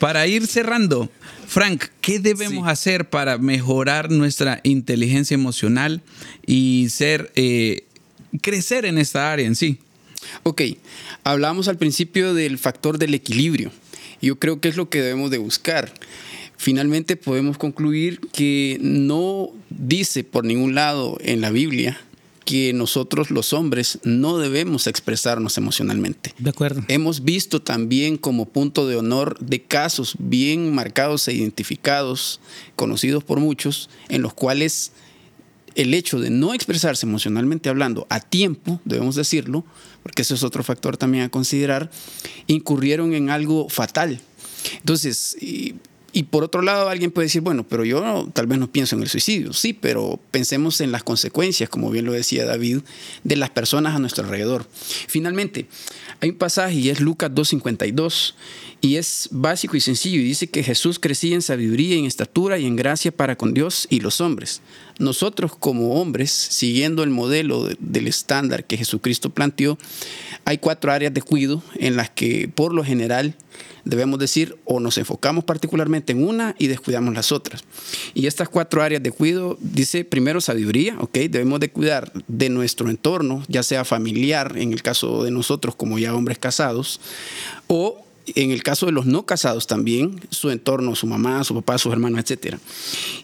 Para 0.00 0.26
ir 0.26 0.48
cerrando, 0.48 1.08
Frank, 1.46 1.84
¿qué 2.00 2.18
debemos 2.18 2.66
hacer 2.66 3.08
para 3.08 3.38
mejorar 3.38 4.10
nuestra 4.10 4.58
inteligencia 4.64 5.34
emocional 5.34 6.02
y 6.44 6.88
ser, 6.90 7.30
eh, 7.36 7.84
crecer 8.40 8.84
en 8.84 8.98
esta 8.98 9.32
área 9.32 9.46
en 9.46 9.54
sí? 9.54 9.78
Ok, 10.42 10.62
hablamos 11.24 11.68
al 11.68 11.78
principio 11.78 12.34
del 12.34 12.58
factor 12.58 12.98
del 12.98 13.14
equilibrio. 13.14 13.70
Yo 14.20 14.38
creo 14.38 14.60
que 14.60 14.68
es 14.68 14.76
lo 14.76 14.88
que 14.88 15.02
debemos 15.02 15.30
de 15.30 15.38
buscar. 15.38 15.92
Finalmente 16.56 17.16
podemos 17.16 17.58
concluir 17.58 18.20
que 18.32 18.78
no 18.80 19.50
dice 19.70 20.22
por 20.22 20.44
ningún 20.44 20.74
lado 20.74 21.18
en 21.20 21.40
la 21.40 21.50
Biblia 21.50 22.00
que 22.44 22.72
nosotros 22.72 23.30
los 23.30 23.52
hombres 23.52 23.98
no 24.04 24.38
debemos 24.38 24.86
expresarnos 24.86 25.58
emocionalmente. 25.58 26.34
De 26.38 26.50
acuerdo. 26.50 26.82
Hemos 26.88 27.24
visto 27.24 27.62
también 27.62 28.16
como 28.16 28.48
punto 28.48 28.86
de 28.86 28.96
honor 28.96 29.38
de 29.38 29.62
casos 29.62 30.16
bien 30.18 30.74
marcados 30.74 31.26
e 31.28 31.34
identificados, 31.34 32.40
conocidos 32.76 33.24
por 33.24 33.40
muchos, 33.40 33.90
en 34.08 34.22
los 34.22 34.34
cuales 34.34 34.92
el 35.74 35.94
hecho 35.94 36.20
de 36.20 36.30
no 36.30 36.54
expresarse 36.54 37.06
emocionalmente 37.06 37.68
hablando 37.68 38.06
a 38.10 38.20
tiempo, 38.20 38.80
debemos 38.84 39.14
decirlo, 39.14 39.64
porque 40.02 40.22
ese 40.22 40.34
es 40.34 40.42
otro 40.42 40.62
factor 40.62 40.96
también 40.96 41.24
a 41.24 41.28
considerar, 41.28 41.90
incurrieron 42.46 43.14
en 43.14 43.30
algo 43.30 43.68
fatal. 43.68 44.20
Entonces, 44.78 45.36
por 46.24 46.44
otro 46.44 46.60
lado, 46.60 46.90
alguien 46.90 47.10
puede 47.10 47.26
decir, 47.26 47.40
bueno, 47.40 47.64
pero 47.66 47.84
yo 47.84 48.28
tal 48.34 48.46
vez 48.46 48.58
no 48.58 48.70
pienso 48.70 48.96
en 48.96 49.02
el 49.02 49.08
suicidio. 49.08 49.54
Sí, 49.54 49.72
pero 49.72 50.20
pensemos 50.30 50.82
en 50.82 50.92
las 50.92 51.02
consecuencias, 51.02 51.70
como 51.70 51.90
bien 51.90 52.04
lo 52.04 52.12
decía 52.12 52.44
David, 52.44 52.80
de 53.24 53.36
las 53.36 53.48
personas 53.48 53.96
a 53.96 53.98
nuestro 53.98 54.24
alrededor. 54.24 54.66
Finalmente, 55.08 55.66
hay 56.20 56.30
un 56.30 56.36
pasaje 56.36 56.74
y 56.74 56.90
es 56.90 57.00
Lucas 57.00 57.30
2.52 57.30 58.34
Y 58.82 58.96
es 58.96 59.28
básico 59.30 59.76
y 59.76 59.80
sencillo. 59.80 60.20
Y 60.20 60.24
dice 60.24 60.48
que 60.48 60.62
Jesús 60.62 60.98
crecía 60.98 61.34
en 61.34 61.40
sabiduría, 61.40 61.96
en 61.96 62.04
estatura 62.04 62.58
y 62.58 62.66
en 62.66 62.76
gracia 62.76 63.10
para 63.10 63.36
con 63.36 63.54
Dios 63.54 63.86
y 63.88 64.00
los 64.00 64.20
hombres. 64.20 64.60
Nosotros 64.98 65.56
como 65.56 65.94
hombres, 65.94 66.30
siguiendo 66.30 67.02
el 67.02 67.10
modelo 67.10 67.68
del 67.78 68.06
estándar 68.06 68.64
que 68.64 68.76
Jesucristo 68.76 69.30
planteó, 69.30 69.78
hay 70.44 70.58
cuatro 70.58 70.92
áreas 70.92 71.14
de 71.14 71.22
cuidado 71.22 71.62
en 71.76 71.96
las 71.96 72.10
que 72.10 72.48
por 72.54 72.74
lo 72.74 72.84
general 72.84 73.34
debemos 73.84 74.18
decir 74.18 74.56
o 74.64 74.80
nos 74.80 74.98
enfocamos 74.98 75.44
particularmente 75.44 76.12
en 76.12 76.26
una 76.26 76.54
y 76.58 76.66
descuidamos 76.66 77.14
las 77.14 77.32
otras. 77.32 77.64
Y 78.14 78.26
estas 78.26 78.48
cuatro 78.48 78.82
áreas 78.82 79.02
de 79.02 79.10
cuidado, 79.10 79.56
dice 79.60 80.04
primero 80.04 80.40
sabiduría, 80.40 80.96
¿ok? 81.00 81.12
Debemos 81.30 81.60
de 81.60 81.70
cuidar 81.70 82.12
de 82.28 82.48
nuestro 82.48 82.90
entorno, 82.90 83.42
ya 83.48 83.62
sea 83.62 83.84
familiar, 83.84 84.56
en 84.56 84.72
el 84.72 84.82
caso 84.82 85.24
de 85.24 85.30
nosotros 85.30 85.74
como 85.74 85.98
ya 85.98 86.14
hombres 86.14 86.38
casados, 86.38 87.00
o 87.66 88.04
en 88.34 88.50
el 88.50 88.62
caso 88.62 88.86
de 88.86 88.92
los 88.92 89.06
no 89.06 89.26
casados 89.26 89.66
también, 89.66 90.20
su 90.30 90.50
entorno, 90.50 90.94
su 90.94 91.06
mamá, 91.06 91.42
su 91.44 91.54
papá, 91.54 91.78
sus 91.78 91.92
hermanos, 91.92 92.20
etc. 92.20 92.56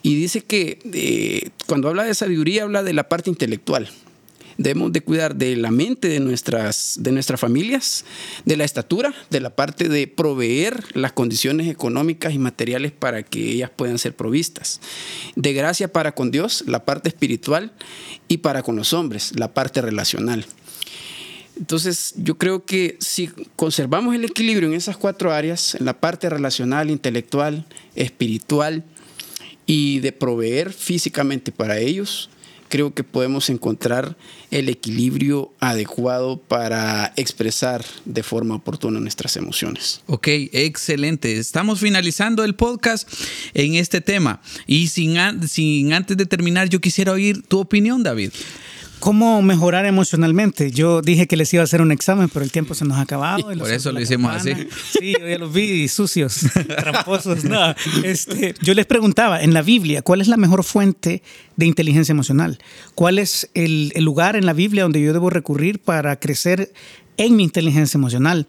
Y 0.02 0.16
dice 0.16 0.42
que 0.42 0.78
eh, 0.92 1.50
cuando 1.66 1.88
habla 1.88 2.04
de 2.04 2.14
sabiduría 2.14 2.64
habla 2.64 2.82
de 2.82 2.92
la 2.92 3.08
parte 3.08 3.30
intelectual. 3.30 3.88
Debemos 4.58 4.92
de 4.92 5.00
cuidar 5.00 5.36
de 5.36 5.56
la 5.56 5.70
mente 5.70 6.08
de 6.08 6.18
nuestras, 6.20 6.96
de 7.00 7.12
nuestras 7.12 7.40
familias, 7.40 8.04
de 8.44 8.56
la 8.56 8.64
estatura, 8.64 9.14
de 9.30 9.40
la 9.40 9.50
parte 9.50 9.88
de 9.88 10.08
proveer 10.08 10.84
las 10.94 11.12
condiciones 11.12 11.68
económicas 11.68 12.34
y 12.34 12.38
materiales 12.38 12.92
para 12.92 13.22
que 13.22 13.52
ellas 13.52 13.70
puedan 13.74 13.98
ser 13.98 14.14
provistas. 14.14 14.80
De 15.36 15.52
gracia 15.52 15.92
para 15.92 16.12
con 16.12 16.32
Dios, 16.32 16.64
la 16.66 16.84
parte 16.84 17.08
espiritual, 17.08 17.72
y 18.26 18.38
para 18.38 18.62
con 18.62 18.76
los 18.76 18.92
hombres, 18.92 19.32
la 19.36 19.54
parte 19.54 19.80
relacional. 19.80 20.44
Entonces, 21.58 22.14
yo 22.16 22.38
creo 22.38 22.64
que 22.64 22.96
si 23.00 23.30
conservamos 23.56 24.14
el 24.14 24.24
equilibrio 24.24 24.68
en 24.68 24.74
esas 24.74 24.96
cuatro 24.96 25.32
áreas, 25.32 25.74
en 25.74 25.86
la 25.86 25.98
parte 25.98 26.28
relacional, 26.28 26.90
intelectual, 26.90 27.66
espiritual 27.96 28.84
y 29.66 29.98
de 29.98 30.12
proveer 30.12 30.72
físicamente 30.72 31.50
para 31.50 31.78
ellos, 31.78 32.30
creo 32.68 32.94
que 32.94 33.04
podemos 33.04 33.50
encontrar 33.50 34.16
el 34.50 34.68
equilibrio 34.68 35.52
adecuado 35.60 36.38
para 36.38 37.12
expresar 37.16 37.84
de 38.04 38.22
forma 38.22 38.56
oportuna 38.56 39.00
nuestras 39.00 39.36
emociones. 39.36 40.00
Ok, 40.06 40.28
excelente. 40.52 41.36
Estamos 41.36 41.80
finalizando 41.80 42.44
el 42.44 42.54
podcast 42.54 43.10
en 43.54 43.74
este 43.74 44.00
tema. 44.00 44.40
Y 44.66 44.88
sin, 44.88 45.16
sin 45.48 45.92
antes 45.92 46.16
de 46.16 46.26
terminar, 46.26 46.68
yo 46.68 46.80
quisiera 46.80 47.12
oír 47.12 47.42
tu 47.42 47.58
opinión, 47.58 48.02
David. 48.02 48.32
¿Cómo 49.00 49.42
mejorar 49.42 49.86
emocionalmente? 49.86 50.70
Yo 50.70 51.02
dije 51.02 51.26
que 51.26 51.36
les 51.36 51.52
iba 51.54 51.62
a 51.62 51.64
hacer 51.64 51.80
un 51.80 51.92
examen, 51.92 52.28
pero 52.28 52.44
el 52.44 52.50
tiempo 52.50 52.74
se 52.74 52.84
nos 52.84 52.98
ha 52.98 53.02
acabado. 53.02 53.44
Por 53.58 53.70
eso 53.70 53.92
lo 53.92 54.00
hicimos 54.00 54.34
así. 54.34 54.52
Sí, 54.98 55.14
yo 55.18 55.28
ya 55.28 55.38
los 55.38 55.52
vi 55.52 55.86
sucios, 55.88 56.40
tramposos. 56.78 57.44
No, 57.44 57.74
este, 58.02 58.54
yo 58.60 58.74
les 58.74 58.86
preguntaba, 58.86 59.42
en 59.42 59.54
la 59.54 59.62
Biblia, 59.62 60.02
¿cuál 60.02 60.20
es 60.20 60.28
la 60.28 60.36
mejor 60.36 60.64
fuente 60.64 61.22
de 61.56 61.66
inteligencia 61.66 62.12
emocional? 62.12 62.58
¿Cuál 62.94 63.18
es 63.18 63.50
el, 63.54 63.92
el 63.94 64.04
lugar 64.04 64.36
en 64.36 64.46
la 64.46 64.52
Biblia 64.52 64.82
donde 64.82 65.00
yo 65.00 65.12
debo 65.12 65.30
recurrir 65.30 65.78
para 65.78 66.18
crecer 66.18 66.72
en 67.16 67.36
mi 67.36 67.44
inteligencia 67.44 67.98
emocional? 67.98 68.46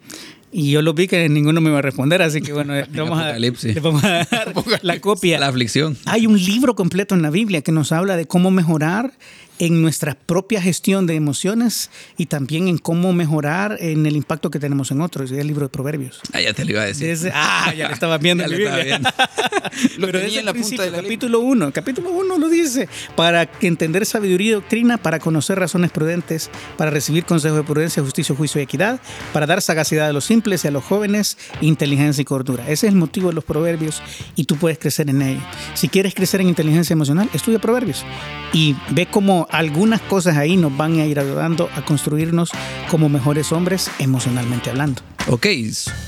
Y 0.51 0.71
yo 0.71 0.81
lo 0.81 0.93
vi 0.93 1.07
que 1.07 1.29
ninguno 1.29 1.61
me 1.61 1.69
iba 1.69 1.79
a 1.79 1.81
responder, 1.81 2.21
así 2.21 2.41
que 2.41 2.53
bueno, 2.53 2.73
vamos 2.95 3.19
a, 3.19 3.37
le 3.37 3.51
vamos 3.81 4.03
a 4.03 4.25
dar 4.25 4.53
la 4.81 4.99
copia. 4.99 5.39
La 5.39 5.47
aflicción. 5.47 5.97
Hay 6.05 6.25
un 6.25 6.37
libro 6.43 6.75
completo 6.75 7.13
en 7.13 7.21
la 7.21 7.29
Biblia 7.29 7.61
que 7.61 7.71
nos 7.71 7.91
habla 7.91 8.17
de 8.17 8.25
cómo 8.25 8.49
mejorar 8.49 9.13
en 9.59 9.81
nuestra 9.81 10.15
propia 10.15 10.61
gestión 10.61 11.05
de 11.05 11.15
emociones 11.15 11.91
y 12.17 12.25
también 12.25 12.67
en 12.67 12.77
cómo 12.77 13.13
mejorar 13.13 13.77
en 13.79 14.05
el 14.05 14.15
impacto 14.15 14.49
que 14.49 14.59
tenemos 14.59 14.89
en 14.91 15.01
otros. 15.01 15.31
Es 15.31 15.37
el 15.37 15.47
libro 15.47 15.65
de 15.65 15.69
Proverbios. 15.69 16.21
Ah, 16.33 16.41
ya 16.41 16.53
te 16.53 16.65
lo 16.65 16.71
iba 16.71 16.81
a 16.81 16.85
decir. 16.85 17.31
ah, 17.33 17.73
ya 17.75 17.89
lo 17.89 17.93
estaba 17.93 18.17
viendo. 18.17 18.43
ya 18.47 18.49
lo 18.49 18.57
estaba 18.57 18.83
viendo. 18.83 19.09
lo 19.97 20.07
Pero 20.07 20.19
tenía 20.21 20.39
en 20.39 20.45
la 20.45 20.53
punta 20.53 20.83
del 20.83 20.93
capítulo 20.93 21.39
1. 21.41 21.73
Capítulo 21.73 22.11
1 22.11 22.37
lo 22.37 22.49
dice. 22.49 22.87
Para 23.15 23.49
entender 23.61 24.05
sabiduría 24.05 24.51
y 24.51 24.53
doctrina, 24.53 24.97
para 24.97 25.19
conocer 25.19 25.59
razones 25.59 25.91
prudentes, 25.91 26.49
para 26.77 26.89
recibir 26.89 27.25
consejos 27.25 27.57
de 27.57 27.63
prudencia, 27.63 28.01
justicia, 28.01 28.33
juicio 28.33 28.61
y 28.61 28.63
equidad, 28.63 28.99
para 29.33 29.45
dar 29.45 29.61
sagacidad 29.61 30.07
a 30.07 30.13
los 30.13 30.25
simples 30.25 30.63
y 30.63 30.69
a 30.69 30.71
los 30.71 30.83
jóvenes, 30.85 31.37
inteligencia 31.59 32.21
y 32.21 32.25
cordura. 32.25 32.63
Ese 32.63 32.87
es 32.87 32.93
el 32.93 32.95
motivo 32.95 33.27
de 33.27 33.35
los 33.35 33.43
proverbios 33.43 34.01
y 34.35 34.45
tú 34.45 34.55
puedes 34.55 34.79
crecer 34.79 35.09
en 35.09 35.21
ello. 35.21 35.41
Si 35.73 35.89
quieres 35.89 36.15
crecer 36.15 36.39
en 36.39 36.47
inteligencia 36.47 36.93
emocional, 36.93 37.29
estudia 37.33 37.59
proverbios 37.59 38.05
y 38.53 38.75
ve 38.91 39.05
cómo 39.05 39.47
algunas 39.49 40.01
cosas 40.01 40.37
ahí 40.37 40.55
nos 40.55 40.75
van 40.75 40.99
a 40.99 41.05
ir 41.05 41.19
ayudando 41.19 41.69
a 41.75 41.83
construirnos 41.83 42.51
como 42.89 43.09
mejores 43.09 43.51
hombres 43.51 43.89
emocionalmente 43.99 44.69
hablando. 44.69 45.01
Ok, 45.27 45.45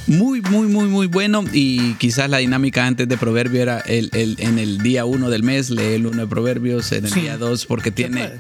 muy, 0.08 0.42
muy, 0.42 0.68
muy, 0.68 0.88
muy 0.88 1.08
bueno. 1.08 1.44
Y 1.52 1.94
quizás 1.96 2.30
la 2.30 2.38
dinámica 2.38 2.88
antes 2.88 3.08
de 3.08 3.18
Proverbio 3.18 3.62
era 3.62 3.80
el, 3.80 4.10
en 4.14 4.58
el 4.58 4.80
día 4.80 5.06
uno 5.06 5.30
del 5.30 5.44
mes, 5.44 5.70
lee 5.70 5.94
el 5.96 6.08
uno 6.08 6.22
de 6.22 6.28
Proverbios, 6.28 6.92
en 6.92 7.06
el 7.06 7.12
día 7.14 7.38
dos, 7.38 7.66
porque 7.66 7.92
tiene 7.92 8.32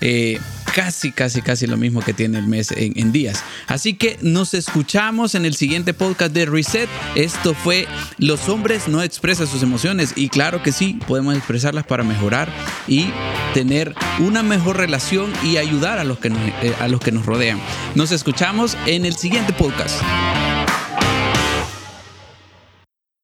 eh, 0.00 0.40
casi, 0.74 1.12
casi, 1.12 1.42
casi 1.42 1.66
lo 1.66 1.76
mismo 1.76 2.00
que 2.00 2.12
tiene 2.12 2.38
el 2.38 2.46
mes 2.46 2.72
en, 2.72 3.12
días. 3.12 3.42
Así 3.66 3.94
que 3.94 4.18
nos 4.22 4.54
escuchamos 4.54 5.34
en 5.34 5.44
el 5.44 5.54
siguiente 5.54 5.94
podcast 5.94 6.32
de 6.32 6.46
Reset. 6.46 6.88
Esto 7.14 7.54
fue 7.54 7.86
Los 8.18 8.48
hombres 8.48 8.88
no 8.88 9.02
expresan 9.02 9.46
sus 9.46 9.62
emociones 9.62 10.12
y 10.16 10.28
claro 10.28 10.62
que 10.62 10.72
sí, 10.72 10.98
podemos 11.06 11.36
expresarlas 11.36 11.84
para 11.84 12.04
mejorar 12.04 12.48
y 12.86 13.06
tener 13.54 13.94
una 14.18 14.42
mejor 14.42 14.76
relación 14.76 15.32
y 15.42 15.56
ayudar 15.56 15.98
a 15.98 16.04
los 16.04 16.18
que 16.18 16.28
eh, 16.28 16.74
a 16.78 16.88
los 16.88 17.00
que 17.00 17.12
nos 17.12 17.26
rodean. 17.26 17.60
Nos 17.94 18.12
escuchamos 18.12 18.76
en 18.86 19.04
el 19.04 19.16
siguiente 19.16 19.52
podcast. 19.52 20.00